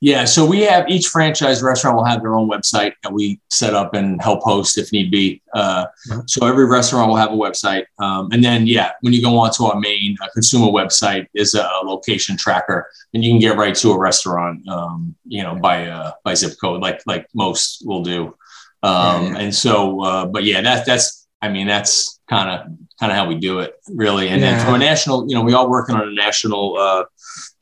Yeah, 0.00 0.26
so 0.26 0.46
we 0.46 0.60
have 0.60 0.88
each 0.88 1.08
franchise 1.08 1.60
restaurant 1.60 1.96
will 1.96 2.04
have 2.04 2.22
their 2.22 2.36
own 2.36 2.48
website 2.48 2.92
that 3.02 3.12
we 3.12 3.40
set 3.50 3.74
up 3.74 3.94
and 3.94 4.22
help 4.22 4.42
host 4.42 4.78
if 4.78 4.92
need 4.92 5.10
be. 5.10 5.42
Uh, 5.54 5.86
mm-hmm. 6.08 6.20
So 6.26 6.46
every 6.46 6.66
restaurant 6.66 7.08
will 7.08 7.16
have 7.16 7.32
a 7.32 7.36
website, 7.36 7.84
um, 7.98 8.28
and 8.30 8.44
then 8.44 8.68
yeah, 8.68 8.92
when 9.00 9.12
you 9.12 9.20
go 9.20 9.36
onto 9.36 9.64
our 9.64 9.80
main 9.80 10.16
uh, 10.22 10.28
consumer 10.32 10.68
website 10.68 11.26
is 11.34 11.54
a, 11.54 11.68
location 11.82 12.36
tracker, 12.36 12.88
and 13.12 13.24
you 13.24 13.32
can 13.32 13.40
get 13.40 13.56
right 13.56 13.74
to 13.74 13.90
a 13.92 13.98
restaurant, 13.98 14.66
um, 14.68 15.16
you 15.26 15.42
know, 15.42 15.56
by 15.56 15.88
uh, 15.88 16.12
by 16.22 16.34
zip 16.34 16.54
code, 16.60 16.80
like 16.80 17.00
like 17.06 17.26
most 17.34 17.82
will 17.84 18.02
do. 18.02 18.34
Um, 18.82 18.92
yeah, 18.92 19.30
yeah. 19.30 19.38
And 19.38 19.54
so, 19.54 20.00
uh, 20.02 20.26
but 20.26 20.44
yeah, 20.44 20.60
that's 20.60 20.86
that's 20.86 21.26
I 21.42 21.48
mean 21.48 21.66
that's 21.66 22.20
kind 22.28 22.50
of 22.50 22.78
kind 22.98 23.12
of 23.12 23.18
how 23.18 23.26
we 23.26 23.36
do 23.36 23.60
it 23.60 23.74
really. 23.88 24.28
And 24.28 24.40
yeah. 24.40 24.52
then 24.52 24.64
from 24.64 24.74
a 24.74 24.78
national, 24.78 25.28
you 25.28 25.34
know, 25.34 25.42
we 25.42 25.54
are 25.54 25.68
working 25.68 25.94
on 25.94 26.08
a 26.08 26.12
national 26.12 26.76
uh, 26.76 27.04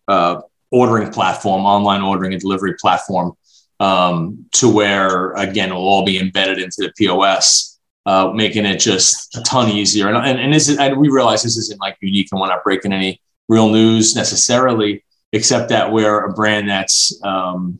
uh, 0.08 0.40
ordering 0.70 1.10
platform, 1.10 1.64
online 1.64 2.02
ordering 2.02 2.32
and 2.32 2.40
delivery 2.40 2.74
platform, 2.80 3.32
um, 3.80 4.46
to 4.52 4.68
where 4.68 5.32
again 5.32 5.70
it'll 5.70 5.82
all 5.82 6.04
be 6.04 6.18
embedded 6.18 6.58
into 6.58 6.76
the 6.78 6.92
POS, 6.96 7.78
uh, 8.06 8.30
making 8.34 8.66
it 8.66 8.78
just 8.78 9.36
a 9.36 9.42
ton 9.42 9.70
easier. 9.70 10.08
And 10.08 10.16
and, 10.16 10.38
and, 10.38 10.52
this 10.52 10.68
is, 10.68 10.78
and 10.78 10.96
we 10.96 11.08
realize 11.08 11.42
this 11.42 11.56
isn't 11.56 11.80
like 11.80 11.96
unique, 12.00 12.28
and 12.32 12.40
we're 12.40 12.48
not 12.48 12.64
breaking 12.64 12.92
any 12.92 13.20
real 13.48 13.70
news 13.70 14.16
necessarily, 14.16 15.04
except 15.32 15.68
that 15.70 15.92
we're 15.92 16.24
a 16.24 16.32
brand 16.32 16.68
that's 16.68 17.18
um, 17.22 17.78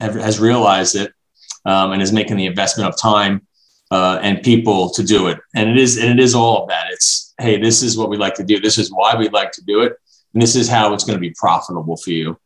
has 0.00 0.40
realized 0.40 0.96
it 0.96 1.12
um, 1.64 1.92
and 1.92 2.02
is 2.02 2.12
making 2.12 2.36
the 2.36 2.46
investment 2.46 2.88
of 2.88 3.00
time 3.00 3.46
uh, 3.90 4.18
and 4.22 4.42
people 4.42 4.90
to 4.90 5.02
do 5.02 5.28
it. 5.28 5.38
And 5.54 5.70
it 5.70 5.76
is 5.76 5.98
and 5.98 6.18
it 6.18 6.22
is 6.22 6.34
all 6.34 6.62
of 6.62 6.68
that. 6.68 6.86
It's 6.90 7.34
hey, 7.38 7.58
this 7.60 7.82
is 7.82 7.96
what 7.96 8.10
we 8.10 8.16
like 8.16 8.34
to 8.34 8.44
do. 8.44 8.60
This 8.60 8.78
is 8.78 8.90
why 8.92 9.14
we 9.16 9.28
like 9.28 9.52
to 9.52 9.64
do 9.64 9.82
it 9.82 9.96
and 10.34 10.42
this 10.42 10.56
is 10.56 10.68
how 10.68 10.92
it's 10.94 11.04
going 11.04 11.16
to 11.16 11.20
be 11.20 11.34
profitable 11.38 11.96
for 11.96 12.10
you 12.10 12.38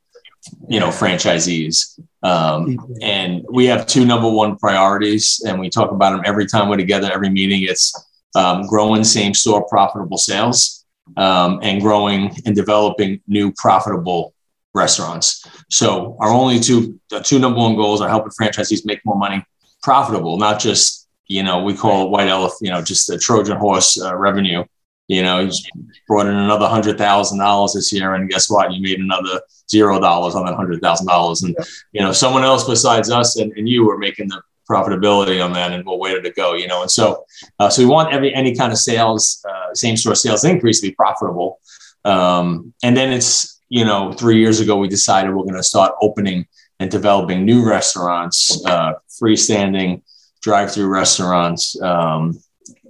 you 0.68 0.78
know 0.78 0.88
franchisees 0.88 1.98
um, 2.22 2.78
and 3.00 3.44
we 3.50 3.64
have 3.64 3.86
two 3.86 4.04
number 4.04 4.28
one 4.28 4.56
priorities 4.56 5.42
and 5.46 5.58
we 5.58 5.70
talk 5.70 5.90
about 5.90 6.10
them 6.10 6.22
every 6.24 6.46
time 6.46 6.68
we're 6.68 6.76
together 6.76 7.10
every 7.12 7.30
meeting 7.30 7.62
it's 7.62 7.94
um, 8.34 8.66
growing 8.66 9.04
same 9.04 9.32
store 9.32 9.66
profitable 9.68 10.18
sales 10.18 10.84
um, 11.16 11.60
and 11.62 11.80
growing 11.80 12.34
and 12.44 12.54
developing 12.54 13.20
new 13.26 13.52
profitable 13.52 14.33
restaurants. 14.74 15.46
So 15.70 16.16
our 16.20 16.30
only 16.30 16.58
two 16.58 17.00
the 17.10 17.20
two 17.20 17.38
number 17.38 17.58
one 17.58 17.76
goals 17.76 18.00
are 18.00 18.08
helping 18.08 18.32
franchisees 18.32 18.84
make 18.84 19.00
more 19.04 19.16
money 19.16 19.44
profitable 19.82 20.38
not 20.38 20.58
just 20.58 21.08
you 21.26 21.42
know 21.42 21.62
we 21.62 21.74
call 21.74 22.06
it 22.06 22.10
white 22.10 22.28
elephant 22.28 22.60
you 22.62 22.70
know 22.70 22.82
just 22.82 23.06
the 23.06 23.18
trojan 23.18 23.56
horse 23.56 24.00
uh, 24.00 24.14
revenue. 24.16 24.64
You 25.06 25.22
know, 25.22 25.44
he's 25.44 25.62
brought 26.08 26.26
in 26.26 26.34
another 26.34 26.66
hundred 26.66 26.96
thousand 26.96 27.38
dollars 27.38 27.74
this 27.74 27.92
year, 27.92 28.14
and 28.14 28.30
guess 28.30 28.48
what? 28.48 28.72
You 28.72 28.80
made 28.80 29.00
another 29.00 29.42
zero 29.70 30.00
dollars 30.00 30.34
on 30.34 30.46
that 30.46 30.54
hundred 30.54 30.80
thousand 30.80 31.06
dollars, 31.06 31.42
and 31.42 31.54
you 31.92 32.00
know, 32.00 32.10
someone 32.10 32.42
else 32.42 32.66
besides 32.66 33.10
us 33.10 33.36
and, 33.36 33.52
and 33.52 33.68
you 33.68 33.84
were 33.84 33.98
making 33.98 34.28
the 34.28 34.40
profitability 34.66 35.44
on 35.44 35.52
that, 35.52 35.72
and 35.72 35.84
well, 35.84 35.98
where 35.98 36.14
did 36.14 36.24
it 36.24 36.34
go? 36.34 36.54
You 36.54 36.68
know, 36.68 36.80
and 36.80 36.90
so, 36.90 37.26
uh, 37.58 37.68
so 37.68 37.82
we 37.82 37.88
want 37.88 38.14
every 38.14 38.34
any 38.34 38.54
kind 38.54 38.72
of 38.72 38.78
sales, 38.78 39.44
uh, 39.46 39.74
same 39.74 39.98
store 39.98 40.14
sales 40.14 40.44
increase 40.44 40.80
to 40.80 40.88
be 40.88 40.94
profitable, 40.94 41.60
um, 42.06 42.72
and 42.82 42.96
then 42.96 43.12
it's 43.12 43.53
you 43.74 43.84
know, 43.84 44.12
three 44.12 44.38
years 44.38 44.60
ago 44.60 44.76
we 44.76 44.86
decided 44.86 45.34
we're 45.34 45.42
going 45.42 45.56
to 45.56 45.62
start 45.74 45.92
opening 46.00 46.46
and 46.78 46.92
developing 46.92 47.44
new 47.44 47.68
restaurants, 47.68 48.64
uh, 48.66 48.92
freestanding 49.20 50.00
drive-through 50.42 50.86
restaurants. 50.86 51.80
Um, 51.82 52.38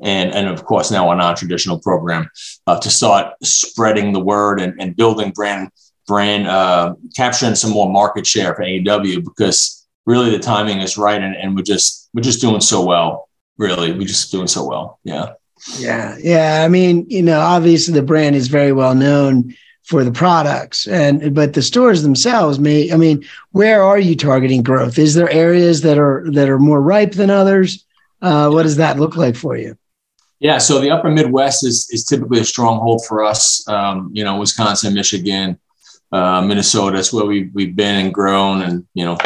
and, 0.03 0.35
and 0.35 0.47
of 0.47 0.67
course 0.67 0.91
now 0.91 1.11
a 1.11 1.17
non-traditional 1.17 1.79
program 1.79 2.29
uh, 2.67 2.79
to 2.81 2.91
start 2.91 3.33
spreading 3.43 4.13
the 4.13 4.21
word 4.21 4.61
and, 4.61 4.79
and 4.79 4.95
building 4.95 5.31
brand 5.31 5.71
brand 6.07 6.47
uh, 6.47 6.95
capturing 7.17 7.55
some 7.55 7.71
more 7.71 7.91
market 7.91 8.27
share 8.27 8.55
for 8.55 8.63
A&W 8.63 9.23
because 9.23 9.87
really 10.05 10.31
the 10.31 10.39
timing 10.39 10.81
is 10.81 10.99
right 10.99 11.23
and, 11.23 11.35
and 11.35 11.57
we're 11.57 11.63
just 11.63 12.11
we're 12.13 12.21
just 12.21 12.43
doing 12.43 12.61
so 12.61 12.85
well 12.85 13.29
really 13.57 13.93
we're 13.93 14.07
just 14.07 14.31
doing 14.31 14.47
so 14.47 14.67
well 14.67 14.99
yeah 15.03 15.33
Yeah, 15.79 16.17
yeah. 16.21 16.63
I 16.63 16.69
mean, 16.69 17.07
you 17.09 17.23
know, 17.23 17.41
obviously 17.41 17.95
the 17.95 18.03
brand 18.03 18.37
is 18.37 18.49
very 18.49 18.73
well 18.73 18.95
known 18.95 19.55
for 19.85 20.03
the 20.03 20.13
products. 20.13 20.87
And 20.87 21.35
but 21.35 21.53
the 21.53 21.63
stores 21.63 22.03
themselves 22.03 22.59
may 22.59 22.91
i 22.93 22.97
mean 22.97 23.25
where 23.53 23.83
are 23.83 23.99
you 23.99 24.17
targeting 24.17 24.63
growth? 24.63 24.99
Is 24.99 25.15
there 25.15 25.31
areas 25.31 25.83
that 25.83 25.99
are 25.99 26.25
that 26.33 26.49
are 26.49 26.59
more 26.59 26.81
ripe 26.81 27.13
than 27.13 27.31
others? 27.31 27.85
Uh, 28.21 28.51
what 28.51 28.63
does 28.63 28.77
that 28.77 28.99
look 28.99 29.17
like 29.17 29.37
for 29.37 29.57
you? 29.57 29.77
Yeah 30.41 30.59
so 30.59 30.81
the 30.81 30.91
upper 30.91 31.11
midwest 31.11 31.65
is 31.65 31.89
is 31.91 32.05
typically 32.05 32.41
a 32.41 32.45
stronghold 32.45 33.05
for 33.07 33.23
us. 33.23 33.67
Um, 33.69 34.11
you 34.13 34.25
know 34.25 34.39
wisconsin 34.39 34.95
michigan 34.95 35.59
uh, 36.13 36.41
minnesota 36.41 36.97
that's 36.97 37.13
where 37.13 37.27
we, 37.27 37.51
we've 37.53 37.77
been 37.77 38.07
and 38.07 38.15
grown 38.15 38.63
and 38.63 38.87
you 38.95 39.05
know 39.05 39.17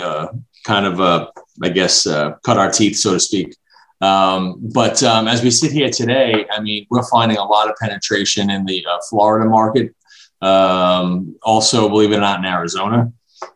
uh, 0.00 0.28
kind 0.64 0.86
of 0.86 1.00
uh, 1.00 1.30
i 1.62 1.68
guess 1.68 2.06
uh, 2.06 2.32
cut 2.42 2.58
our 2.58 2.70
teeth 2.70 2.96
so 2.96 3.12
to 3.12 3.20
speak. 3.20 3.54
Um, 4.00 4.56
but 4.72 5.02
um, 5.02 5.28
as 5.28 5.42
we 5.42 5.50
sit 5.50 5.72
here 5.72 5.90
today, 5.90 6.46
I 6.50 6.60
mean, 6.60 6.86
we're 6.90 7.06
finding 7.08 7.36
a 7.36 7.44
lot 7.44 7.68
of 7.68 7.76
penetration 7.76 8.48
in 8.48 8.64
the 8.64 8.84
uh, 8.86 8.98
Florida 9.10 9.48
market. 9.48 9.94
Um, 10.42 11.36
also, 11.42 11.88
believe 11.88 12.12
it 12.12 12.16
or 12.16 12.20
not, 12.20 12.40
in 12.40 12.46
Arizona. 12.46 13.12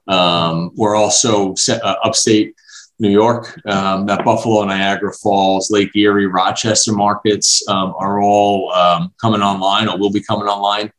Um, 0.06 0.70
we're 0.74 0.96
also 0.96 1.54
set, 1.54 1.82
uh, 1.82 1.96
upstate 2.04 2.54
New 2.98 3.10
York, 3.10 3.58
um, 3.66 4.06
that 4.06 4.24
Buffalo, 4.24 4.64
Niagara 4.64 5.12
Falls, 5.12 5.70
Lake 5.70 5.94
Erie, 5.96 6.26
Rochester 6.26 6.92
markets 6.92 7.66
um, 7.68 7.94
are 7.98 8.22
all 8.22 8.72
um, 8.72 9.12
coming 9.20 9.42
online 9.42 9.88
or 9.88 9.98
will 9.98 10.12
be 10.12 10.22
coming 10.22 10.46
online. 10.46 10.92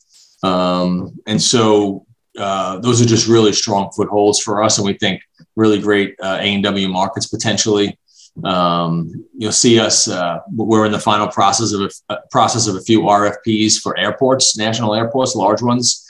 Um, 0.44 1.18
and 1.26 1.42
so 1.42 2.06
uh, 2.38 2.80
those 2.80 3.02
are 3.02 3.06
just 3.06 3.28
really 3.28 3.54
strong 3.54 3.92
footholds 3.96 4.42
for 4.42 4.62
us. 4.62 4.78
And 4.78 4.86
we 4.86 4.94
think 4.94 5.22
really 5.56 5.80
great 5.80 6.16
uh, 6.22 6.38
A&W 6.42 6.90
markets 6.90 7.28
potentially. 7.28 7.98
Um, 8.44 9.26
you'll 9.38 9.52
see 9.52 9.80
us. 9.80 10.08
Uh, 10.08 10.40
we're 10.52 10.86
in 10.86 10.92
the 10.92 11.00
final 11.00 11.28
process 11.28 11.72
of 11.72 11.82
a, 11.82 12.14
a, 12.14 12.18
process 12.32 12.68
of 12.68 12.76
a 12.76 12.82
few 12.82 13.02
RFPs 13.02 13.80
for 13.82 13.98
airports, 13.98 14.58
national 14.58 14.94
airports, 14.94 15.36
large 15.36 15.62
ones. 15.62 16.06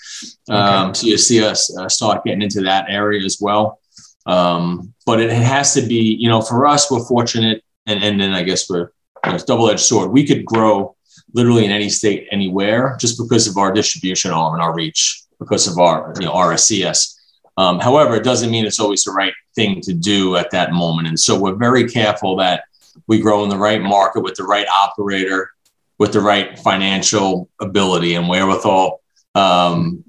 Um, 0.50 0.90
okay. 0.90 1.00
So 1.00 1.08
you'll 1.08 1.18
see 1.18 1.44
us 1.44 1.76
uh, 1.78 1.88
start 1.88 2.24
getting 2.24 2.42
into 2.42 2.62
that 2.62 2.86
area 2.90 3.24
as 3.24 3.38
well. 3.40 3.80
Um, 4.26 4.94
but 5.06 5.20
it, 5.20 5.32
has 5.32 5.74
to 5.76 5.82
be, 5.82 6.16
you 6.20 6.28
know, 6.28 6.42
for 6.42 6.66
us, 6.66 6.90
we're 6.90 7.06
fortunate, 7.06 7.64
and 7.86 8.04
and 8.04 8.20
then 8.20 8.34
I 8.34 8.42
guess 8.42 8.68
we're 8.68 8.92
you 9.26 9.32
know, 9.32 9.38
double-edged 9.38 9.82
sword. 9.82 10.12
We 10.12 10.26
could 10.26 10.46
grow 10.46 10.96
literally 11.34 11.66
in 11.66 11.72
any 11.72 11.90
state, 11.90 12.28
anywhere, 12.32 12.98
just 13.00 13.20
because 13.20 13.48
of 13.48 13.58
our 13.58 13.72
distribution 13.72 14.32
arm 14.32 14.54
and 14.54 14.64
our 14.64 14.74
reach, 14.74 15.24
because 15.40 15.68
of 15.68 15.78
our 15.78 16.14
you 16.20 16.26
know 16.26 16.34
RSCS. 16.34 17.15
Um, 17.58 17.80
however, 17.80 18.16
it 18.16 18.24
doesn't 18.24 18.52
mean 18.52 18.66
it's 18.66 18.80
always 18.80 19.04
the 19.04 19.12
right 19.12 19.34
thing 19.56 19.82
to 19.82 19.94
do 19.94 20.36
at 20.36 20.52
that 20.52 20.74
moment. 20.74 21.08
And 21.08 21.20
so 21.20 21.40
we're 21.40 21.56
very 21.56 21.88
careful 21.90 22.36
that 22.38 22.66
we 23.08 23.20
grow 23.20 23.44
in 23.44 23.50
the 23.50 23.58
right 23.58 23.82
market 23.82 24.22
with 24.22 24.36
the 24.36 24.44
right 24.44 24.68
operator, 24.68 25.52
with 25.98 26.12
the 26.12 26.22
right 26.22 26.60
financial 26.60 27.50
ability 27.62 28.16
and 28.16 28.28
wherewithal. 28.28 29.02
Um, 29.36 30.04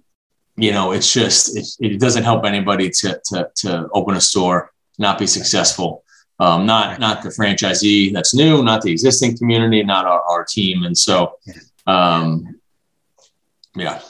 you 0.57 0.73
know, 0.73 0.93
it's 0.93 1.13
just 1.13 1.57
it, 1.57 1.67
it, 1.81 2.01
doesn't 2.01 2.25
help 2.25 2.45
anybody 2.45 2.89
to, 2.91 3.21
to 3.27 3.51
to 3.57 3.89
open 3.93 4.17
a 4.17 4.21
store 4.21 4.73
not 4.99 5.19
be 5.19 5.27
successful. 5.27 6.03
Um, 6.39 6.67
not 6.67 7.01
not 7.01 7.23
the 7.23 7.31
franchisee 7.31 8.13
that's 8.13 8.35
new, 8.35 8.63
not 8.63 8.83
the 8.83 8.93
existing 8.93 9.39
community, 9.39 9.83
not 9.83 10.05
our, 10.05 10.23
our 10.23 10.45
team. 10.45 10.85
And 10.85 10.97
so, 10.97 11.39
um, 11.87 12.61
yeah. 13.75 14.01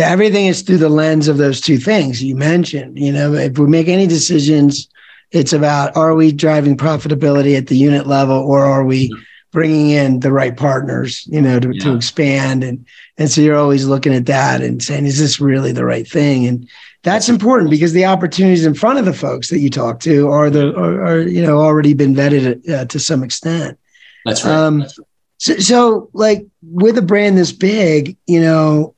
Yeah, 0.00 0.08
everything 0.08 0.46
is 0.46 0.62
through 0.62 0.78
the 0.78 0.88
lens 0.88 1.28
of 1.28 1.36
those 1.36 1.60
two 1.60 1.76
things 1.76 2.24
you 2.24 2.34
mentioned. 2.34 2.98
You 2.98 3.12
know, 3.12 3.34
if 3.34 3.58
we 3.58 3.66
make 3.66 3.86
any 3.86 4.06
decisions, 4.06 4.88
it's 5.30 5.52
about 5.52 5.94
are 5.94 6.14
we 6.14 6.32
driving 6.32 6.74
profitability 6.74 7.54
at 7.54 7.66
the 7.66 7.76
unit 7.76 8.06
level 8.06 8.38
or 8.38 8.64
are 8.64 8.82
we 8.82 9.14
bringing 9.50 9.90
in 9.90 10.20
the 10.20 10.32
right 10.32 10.56
partners, 10.56 11.26
you 11.26 11.42
know, 11.42 11.60
to, 11.60 11.74
yeah. 11.74 11.84
to 11.84 11.94
expand 11.94 12.64
and 12.64 12.86
and 13.18 13.30
so 13.30 13.42
you're 13.42 13.58
always 13.58 13.84
looking 13.84 14.14
at 14.14 14.24
that 14.24 14.62
and 14.62 14.82
saying, 14.82 15.04
is 15.04 15.18
this 15.18 15.38
really 15.38 15.70
the 15.70 15.84
right 15.84 16.08
thing? 16.08 16.46
And 16.46 16.66
that's 17.02 17.28
important 17.28 17.68
because 17.68 17.92
the 17.92 18.06
opportunities 18.06 18.64
in 18.64 18.72
front 18.72 18.98
of 18.98 19.04
the 19.04 19.12
folks 19.12 19.50
that 19.50 19.58
you 19.58 19.68
talk 19.68 20.00
to 20.00 20.30
are 20.30 20.48
the 20.48 20.74
are, 20.76 21.04
are 21.04 21.20
you 21.20 21.42
know 21.42 21.58
already 21.58 21.92
been 21.92 22.14
vetted 22.14 22.66
uh, 22.70 22.86
to 22.86 22.98
some 22.98 23.22
extent. 23.22 23.78
That's 24.24 24.46
right. 24.46 24.54
Um, 24.54 24.78
that's 24.78 24.98
right. 24.98 25.06
So, 25.36 25.58
so, 25.58 26.10
like 26.14 26.46
with 26.62 26.96
a 26.96 27.02
brand 27.02 27.36
this 27.36 27.52
big, 27.52 28.16
you 28.26 28.40
know, 28.40 28.94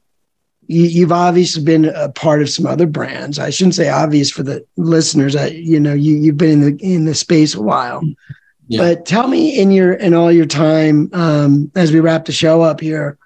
you, 0.72 1.02
have 1.02 1.12
obviously 1.12 1.62
been 1.62 1.86
a 1.86 2.08
part 2.08 2.42
of 2.42 2.50
some 2.50 2.66
other 2.66 2.86
brands. 2.86 3.38
I 3.38 3.50
shouldn't 3.50 3.74
say 3.74 3.88
obvious 3.88 4.30
for 4.30 4.42
the 4.42 4.64
listeners. 4.76 5.36
I, 5.36 5.48
you 5.48 5.78
know, 5.78 5.94
you 5.94 6.16
you've 6.16 6.36
been 6.36 6.50
in 6.50 6.76
the 6.76 6.84
in 6.84 7.04
the 7.04 7.14
space 7.14 7.54
a 7.54 7.62
while. 7.62 8.02
Yeah. 8.68 8.80
But 8.80 9.06
tell 9.06 9.28
me 9.28 9.58
in 9.58 9.70
your 9.70 9.92
in 9.92 10.14
all 10.14 10.32
your 10.32 10.46
time 10.46 11.10
um, 11.12 11.70
as 11.74 11.92
we 11.92 12.00
wrap 12.00 12.24
the 12.24 12.32
show 12.32 12.62
up 12.62 12.80
here, 12.80 13.18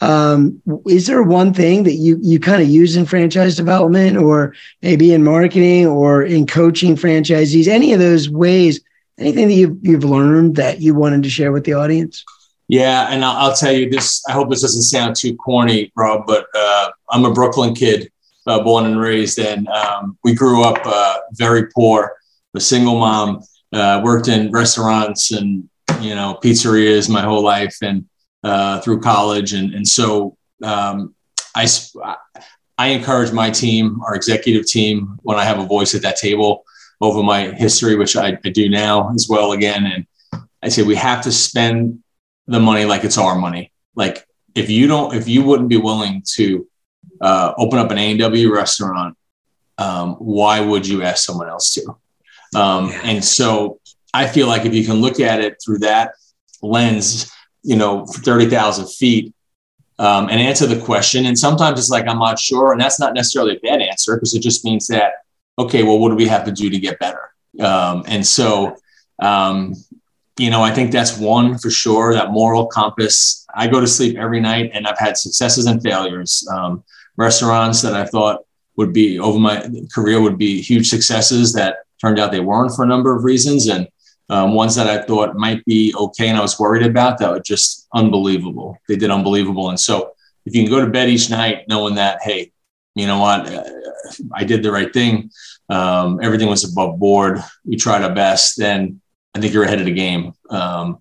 um, 0.00 0.60
is 0.86 1.06
there 1.06 1.22
one 1.22 1.52
thing 1.52 1.84
that 1.84 1.94
you 1.94 2.18
you 2.22 2.40
kind 2.40 2.62
of 2.62 2.68
use 2.68 2.96
in 2.96 3.06
franchise 3.06 3.56
development, 3.56 4.16
or 4.16 4.54
maybe 4.82 5.12
in 5.12 5.22
marketing, 5.22 5.86
or 5.86 6.22
in 6.22 6.46
coaching 6.46 6.96
franchisees? 6.96 7.68
Any 7.68 7.92
of 7.92 8.00
those 8.00 8.28
ways? 8.28 8.80
Anything 9.18 9.48
that 9.48 9.54
you've 9.54 9.78
you've 9.82 10.04
learned 10.04 10.56
that 10.56 10.80
you 10.80 10.94
wanted 10.94 11.22
to 11.22 11.30
share 11.30 11.52
with 11.52 11.64
the 11.64 11.74
audience? 11.74 12.24
Yeah, 12.74 13.06
and 13.08 13.24
I'll, 13.24 13.36
I'll, 13.36 13.54
tell 13.54 13.70
you 13.70 13.88
this. 13.88 14.20
I 14.28 14.32
hope 14.32 14.50
this 14.50 14.62
doesn't 14.62 14.82
sound 14.82 15.14
too 15.14 15.36
corny, 15.36 15.92
Rob, 15.94 16.26
but 16.26 16.48
uh, 16.56 16.90
I'm 17.08 17.24
a 17.24 17.32
Brooklyn 17.32 17.72
kid, 17.72 18.10
uh, 18.48 18.64
born 18.64 18.86
and 18.86 18.98
raised, 18.98 19.38
and 19.38 19.68
um, 19.68 20.18
we 20.24 20.34
grew 20.34 20.64
up 20.64 20.84
uh, 20.84 21.18
very 21.34 21.68
poor. 21.68 22.16
A 22.56 22.58
single 22.58 22.98
mom, 22.98 23.44
uh, 23.72 24.00
worked 24.02 24.26
in 24.26 24.50
restaurants 24.50 25.30
and 25.30 25.68
you 26.00 26.16
know 26.16 26.36
pizzerias 26.42 27.08
my 27.08 27.22
whole 27.22 27.44
life, 27.44 27.76
and 27.80 28.06
uh, 28.42 28.80
through 28.80 29.02
college, 29.02 29.52
and 29.52 29.72
and 29.72 29.86
so 29.86 30.36
um, 30.64 31.14
I 31.54 31.68
I 32.76 32.88
encourage 32.88 33.30
my 33.30 33.50
team, 33.50 34.00
our 34.04 34.16
executive 34.16 34.66
team, 34.66 35.16
when 35.22 35.38
I 35.38 35.44
have 35.44 35.60
a 35.60 35.66
voice 35.66 35.94
at 35.94 36.02
that 36.02 36.16
table 36.16 36.64
over 37.00 37.22
my 37.22 37.52
history, 37.52 37.94
which 37.94 38.16
I, 38.16 38.36
I 38.44 38.48
do 38.50 38.68
now 38.68 39.14
as 39.14 39.28
well. 39.30 39.52
Again, 39.52 39.86
and 39.86 40.06
I 40.60 40.70
say 40.70 40.82
we 40.82 40.96
have 40.96 41.22
to 41.22 41.30
spend 41.30 42.00
the 42.46 42.60
money 42.60 42.84
like 42.84 43.04
it's 43.04 43.18
our 43.18 43.36
money. 43.36 43.72
Like 43.94 44.26
if 44.54 44.70
you 44.70 44.86
don't, 44.86 45.14
if 45.14 45.28
you 45.28 45.42
wouldn't 45.42 45.68
be 45.68 45.76
willing 45.76 46.22
to 46.34 46.66
uh, 47.20 47.52
open 47.56 47.78
up 47.78 47.90
an 47.90 47.98
A&W 47.98 48.52
restaurant, 48.52 49.16
um, 49.78 50.14
why 50.14 50.60
would 50.60 50.86
you 50.86 51.02
ask 51.02 51.24
someone 51.24 51.48
else 51.48 51.74
to? 51.74 51.96
Um, 52.54 52.92
and 53.02 53.24
so 53.24 53.80
I 54.12 54.28
feel 54.28 54.46
like 54.46 54.64
if 54.64 54.74
you 54.74 54.84
can 54.84 54.96
look 54.96 55.18
at 55.20 55.40
it 55.40 55.56
through 55.64 55.78
that 55.80 56.12
lens, 56.62 57.32
you 57.62 57.76
know, 57.76 58.06
30,000 58.06 58.88
feet 58.88 59.34
um, 59.98 60.28
and 60.28 60.40
answer 60.40 60.66
the 60.66 60.80
question. 60.80 61.26
And 61.26 61.38
sometimes 61.38 61.78
it's 61.78 61.90
like, 61.90 62.06
I'm 62.06 62.18
not 62.18 62.38
sure. 62.38 62.72
And 62.72 62.80
that's 62.80 63.00
not 63.00 63.14
necessarily 63.14 63.56
a 63.56 63.60
bad 63.60 63.80
answer 63.80 64.16
because 64.16 64.34
it 64.34 64.42
just 64.42 64.64
means 64.64 64.86
that, 64.88 65.14
okay, 65.58 65.82
well, 65.82 65.98
what 65.98 66.10
do 66.10 66.14
we 66.14 66.26
have 66.26 66.44
to 66.44 66.52
do 66.52 66.70
to 66.70 66.78
get 66.78 66.98
better? 66.98 67.30
Um, 67.60 68.04
and 68.06 68.26
so, 68.26 68.76
um, 69.20 69.74
you 70.38 70.50
know, 70.50 70.62
I 70.62 70.72
think 70.72 70.90
that's 70.90 71.16
one 71.18 71.58
for 71.58 71.70
sure. 71.70 72.12
That 72.12 72.30
moral 72.30 72.66
compass. 72.66 73.46
I 73.54 73.68
go 73.68 73.80
to 73.80 73.86
sleep 73.86 74.16
every 74.16 74.40
night, 74.40 74.70
and 74.74 74.86
I've 74.86 74.98
had 74.98 75.16
successes 75.16 75.66
and 75.66 75.82
failures. 75.82 76.46
Um, 76.52 76.82
restaurants 77.16 77.82
that 77.82 77.94
I 77.94 78.04
thought 78.04 78.44
would 78.76 78.92
be 78.92 79.20
over 79.20 79.38
my 79.38 79.70
career 79.94 80.20
would 80.20 80.36
be 80.36 80.60
huge 80.60 80.88
successes 80.88 81.52
that 81.52 81.76
turned 82.00 82.18
out 82.18 82.32
they 82.32 82.40
weren't 82.40 82.74
for 82.74 82.84
a 82.84 82.88
number 82.88 83.14
of 83.14 83.22
reasons, 83.22 83.68
and 83.68 83.86
um, 84.28 84.54
ones 84.54 84.74
that 84.74 84.88
I 84.88 85.04
thought 85.04 85.36
might 85.36 85.64
be 85.64 85.94
okay 85.96 86.28
and 86.28 86.38
I 86.38 86.40
was 86.40 86.58
worried 86.58 86.84
about 86.84 87.18
that 87.18 87.30
were 87.30 87.40
just 87.40 87.86
unbelievable. 87.94 88.76
They 88.88 88.96
did 88.96 89.10
unbelievable, 89.10 89.68
and 89.68 89.78
so 89.78 90.12
if 90.46 90.54
you 90.54 90.62
can 90.62 90.70
go 90.70 90.84
to 90.84 90.90
bed 90.90 91.08
each 91.08 91.30
night 91.30 91.68
knowing 91.68 91.94
that, 91.94 92.18
hey, 92.22 92.50
you 92.94 93.06
know 93.06 93.18
what, 93.18 93.48
I 94.32 94.44
did 94.44 94.62
the 94.62 94.72
right 94.72 94.92
thing. 94.92 95.30
Um, 95.68 96.20
everything 96.22 96.48
was 96.48 96.70
above 96.70 96.98
board. 96.98 97.42
We 97.64 97.76
tried 97.76 98.02
our 98.02 98.14
best, 98.14 98.58
then 98.58 99.00
I 99.34 99.40
think 99.40 99.52
you're 99.52 99.64
ahead 99.64 99.80
of 99.80 99.86
the 99.86 99.92
game. 99.92 100.32
Um, 100.50 100.98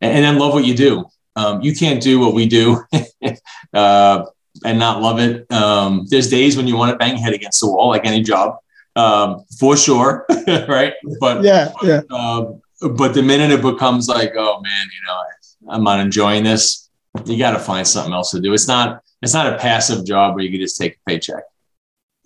and, 0.00 0.12
and, 0.16 0.24
then 0.24 0.38
love 0.38 0.54
what 0.54 0.64
you 0.64 0.74
do. 0.74 1.06
Um, 1.36 1.62
you 1.62 1.74
can't 1.74 2.02
do 2.02 2.18
what 2.18 2.34
we 2.34 2.46
do 2.46 2.84
uh, 3.72 4.24
and 4.64 4.78
not 4.78 5.00
love 5.00 5.20
it. 5.20 5.50
Um, 5.52 6.06
there's 6.08 6.28
days 6.28 6.56
when 6.56 6.66
you 6.66 6.76
want 6.76 6.92
to 6.92 6.98
bang 6.98 7.12
your 7.12 7.22
head 7.24 7.34
against 7.34 7.60
the 7.60 7.68
wall, 7.68 7.88
like 7.88 8.04
any 8.04 8.22
job, 8.22 8.56
um, 8.96 9.44
for 9.58 9.76
sure, 9.76 10.26
right? 10.48 10.94
But 11.20 11.44
yeah, 11.44 11.72
yeah. 11.82 12.00
Um, 12.10 12.60
but 12.80 13.14
the 13.14 13.22
minute 13.22 13.50
it 13.50 13.62
becomes 13.62 14.08
like, 14.08 14.32
oh 14.36 14.60
man, 14.60 14.86
you 14.92 15.06
know, 15.06 15.72
I'm 15.72 15.84
not 15.84 16.00
enjoying 16.00 16.44
this, 16.44 16.88
you 17.26 17.38
got 17.38 17.52
to 17.52 17.58
find 17.58 17.86
something 17.86 18.12
else 18.12 18.30
to 18.32 18.40
do. 18.40 18.52
It's 18.52 18.68
not. 18.68 19.02
It's 19.20 19.34
not 19.34 19.52
a 19.52 19.58
passive 19.58 20.06
job 20.06 20.36
where 20.36 20.44
you 20.44 20.50
can 20.50 20.60
just 20.60 20.80
take 20.80 20.94
a 20.94 21.10
paycheck. 21.10 21.42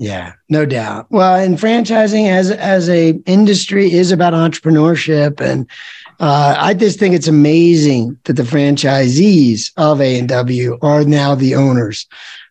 Yeah, 0.03 0.33
no 0.49 0.67
doubt. 0.67 1.07
Well, 1.11 1.37
and 1.37 1.57
franchising 1.57 2.29
as 2.29 2.51
as 2.51 2.89
a 2.89 3.11
industry 3.25 3.93
is 3.93 4.11
about 4.11 4.35
entrepreneurship, 4.35 5.41
and 5.41 5.65
uh, 6.19 6.57
I 6.59 6.75
just 6.75 6.99
think 6.99 7.15
it's 7.15 7.29
amazing 7.29 8.19
that 8.25 8.33
the 8.33 8.43
franchisees 8.43 9.71
of 9.77 10.01
A 10.01 10.19
and 10.19 10.29
W 10.29 10.77
are 10.83 11.05
now 11.05 11.37
the 11.37 11.55
owners. 11.55 12.09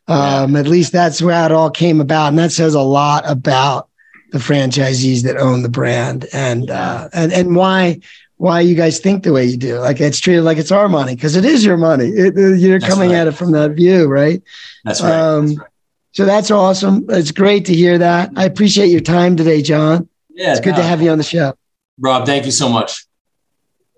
Um, 0.07 0.55
At 0.55 0.67
least 0.67 0.93
that's 0.93 1.21
where 1.21 1.45
it 1.45 1.51
all 1.51 1.69
came 1.69 1.99
about, 1.99 2.29
and 2.29 2.39
that 2.39 2.53
says 2.53 2.73
a 2.73 2.79
lot 2.81 3.29
about 3.29 3.89
the 4.31 4.39
franchisees 4.39 5.23
that 5.23 5.35
own 5.35 5.61
the 5.61 5.69
brand 5.69 6.27
and 6.31 6.71
uh, 6.71 7.09
and 7.11 7.33
and 7.33 7.53
why 7.57 7.99
why 8.37 8.61
you 8.61 8.75
guys 8.75 8.99
think 8.99 9.23
the 9.23 9.33
way 9.33 9.43
you 9.43 9.57
do. 9.57 9.77
Like 9.77 9.99
it's 9.99 10.21
treated 10.21 10.43
like 10.43 10.57
it's 10.57 10.71
our 10.71 10.87
money 10.87 11.15
because 11.15 11.35
it 11.35 11.43
is 11.43 11.65
your 11.65 11.75
money. 11.75 12.07
It, 12.07 12.33
you're 12.37 12.79
that's 12.79 12.91
coming 12.91 13.09
right. 13.09 13.17
at 13.17 13.27
it 13.27 13.33
from 13.33 13.51
that 13.51 13.71
view, 13.71 14.07
right? 14.07 14.41
That's 14.85 15.01
right. 15.01 15.11
Um, 15.11 15.47
that's 15.47 15.59
right. 15.59 15.70
So 16.13 16.25
that's 16.25 16.51
awesome. 16.51 17.05
It's 17.09 17.31
great 17.31 17.65
to 17.65 17.73
hear 17.73 17.97
that. 17.97 18.31
I 18.35 18.45
appreciate 18.45 18.87
your 18.87 19.01
time 19.01 19.35
today, 19.35 19.61
John. 19.61 20.09
Yeah, 20.29 20.51
it's 20.51 20.59
good 20.59 20.71
no, 20.71 20.77
to 20.77 20.83
have 20.83 21.01
you 21.01 21.09
on 21.09 21.17
the 21.17 21.23
show. 21.23 21.53
Rob, 21.99 22.25
thank 22.25 22.45
you 22.45 22.51
so 22.51 22.67
much. 22.67 23.05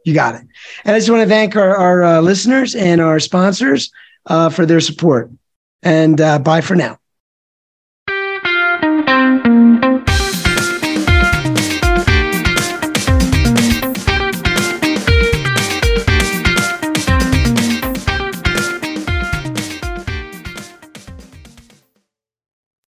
You 0.06 0.14
got 0.14 0.36
it. 0.36 0.42
And 0.84 0.96
I 0.96 1.00
just 1.00 1.10
want 1.10 1.24
to 1.24 1.30
thank 1.30 1.56
our, 1.56 1.76
our 1.76 2.04
uh, 2.04 2.22
listeners 2.22 2.76
and 2.76 3.02
our 3.02 3.20
sponsors 3.20 3.92
uh, 4.26 4.50
for 4.50 4.66
their 4.66 4.82
support. 4.82 5.32
And 5.82 6.20
uh, 6.20 6.40
bye 6.40 6.62
for 6.62 6.76
now. 6.76 7.00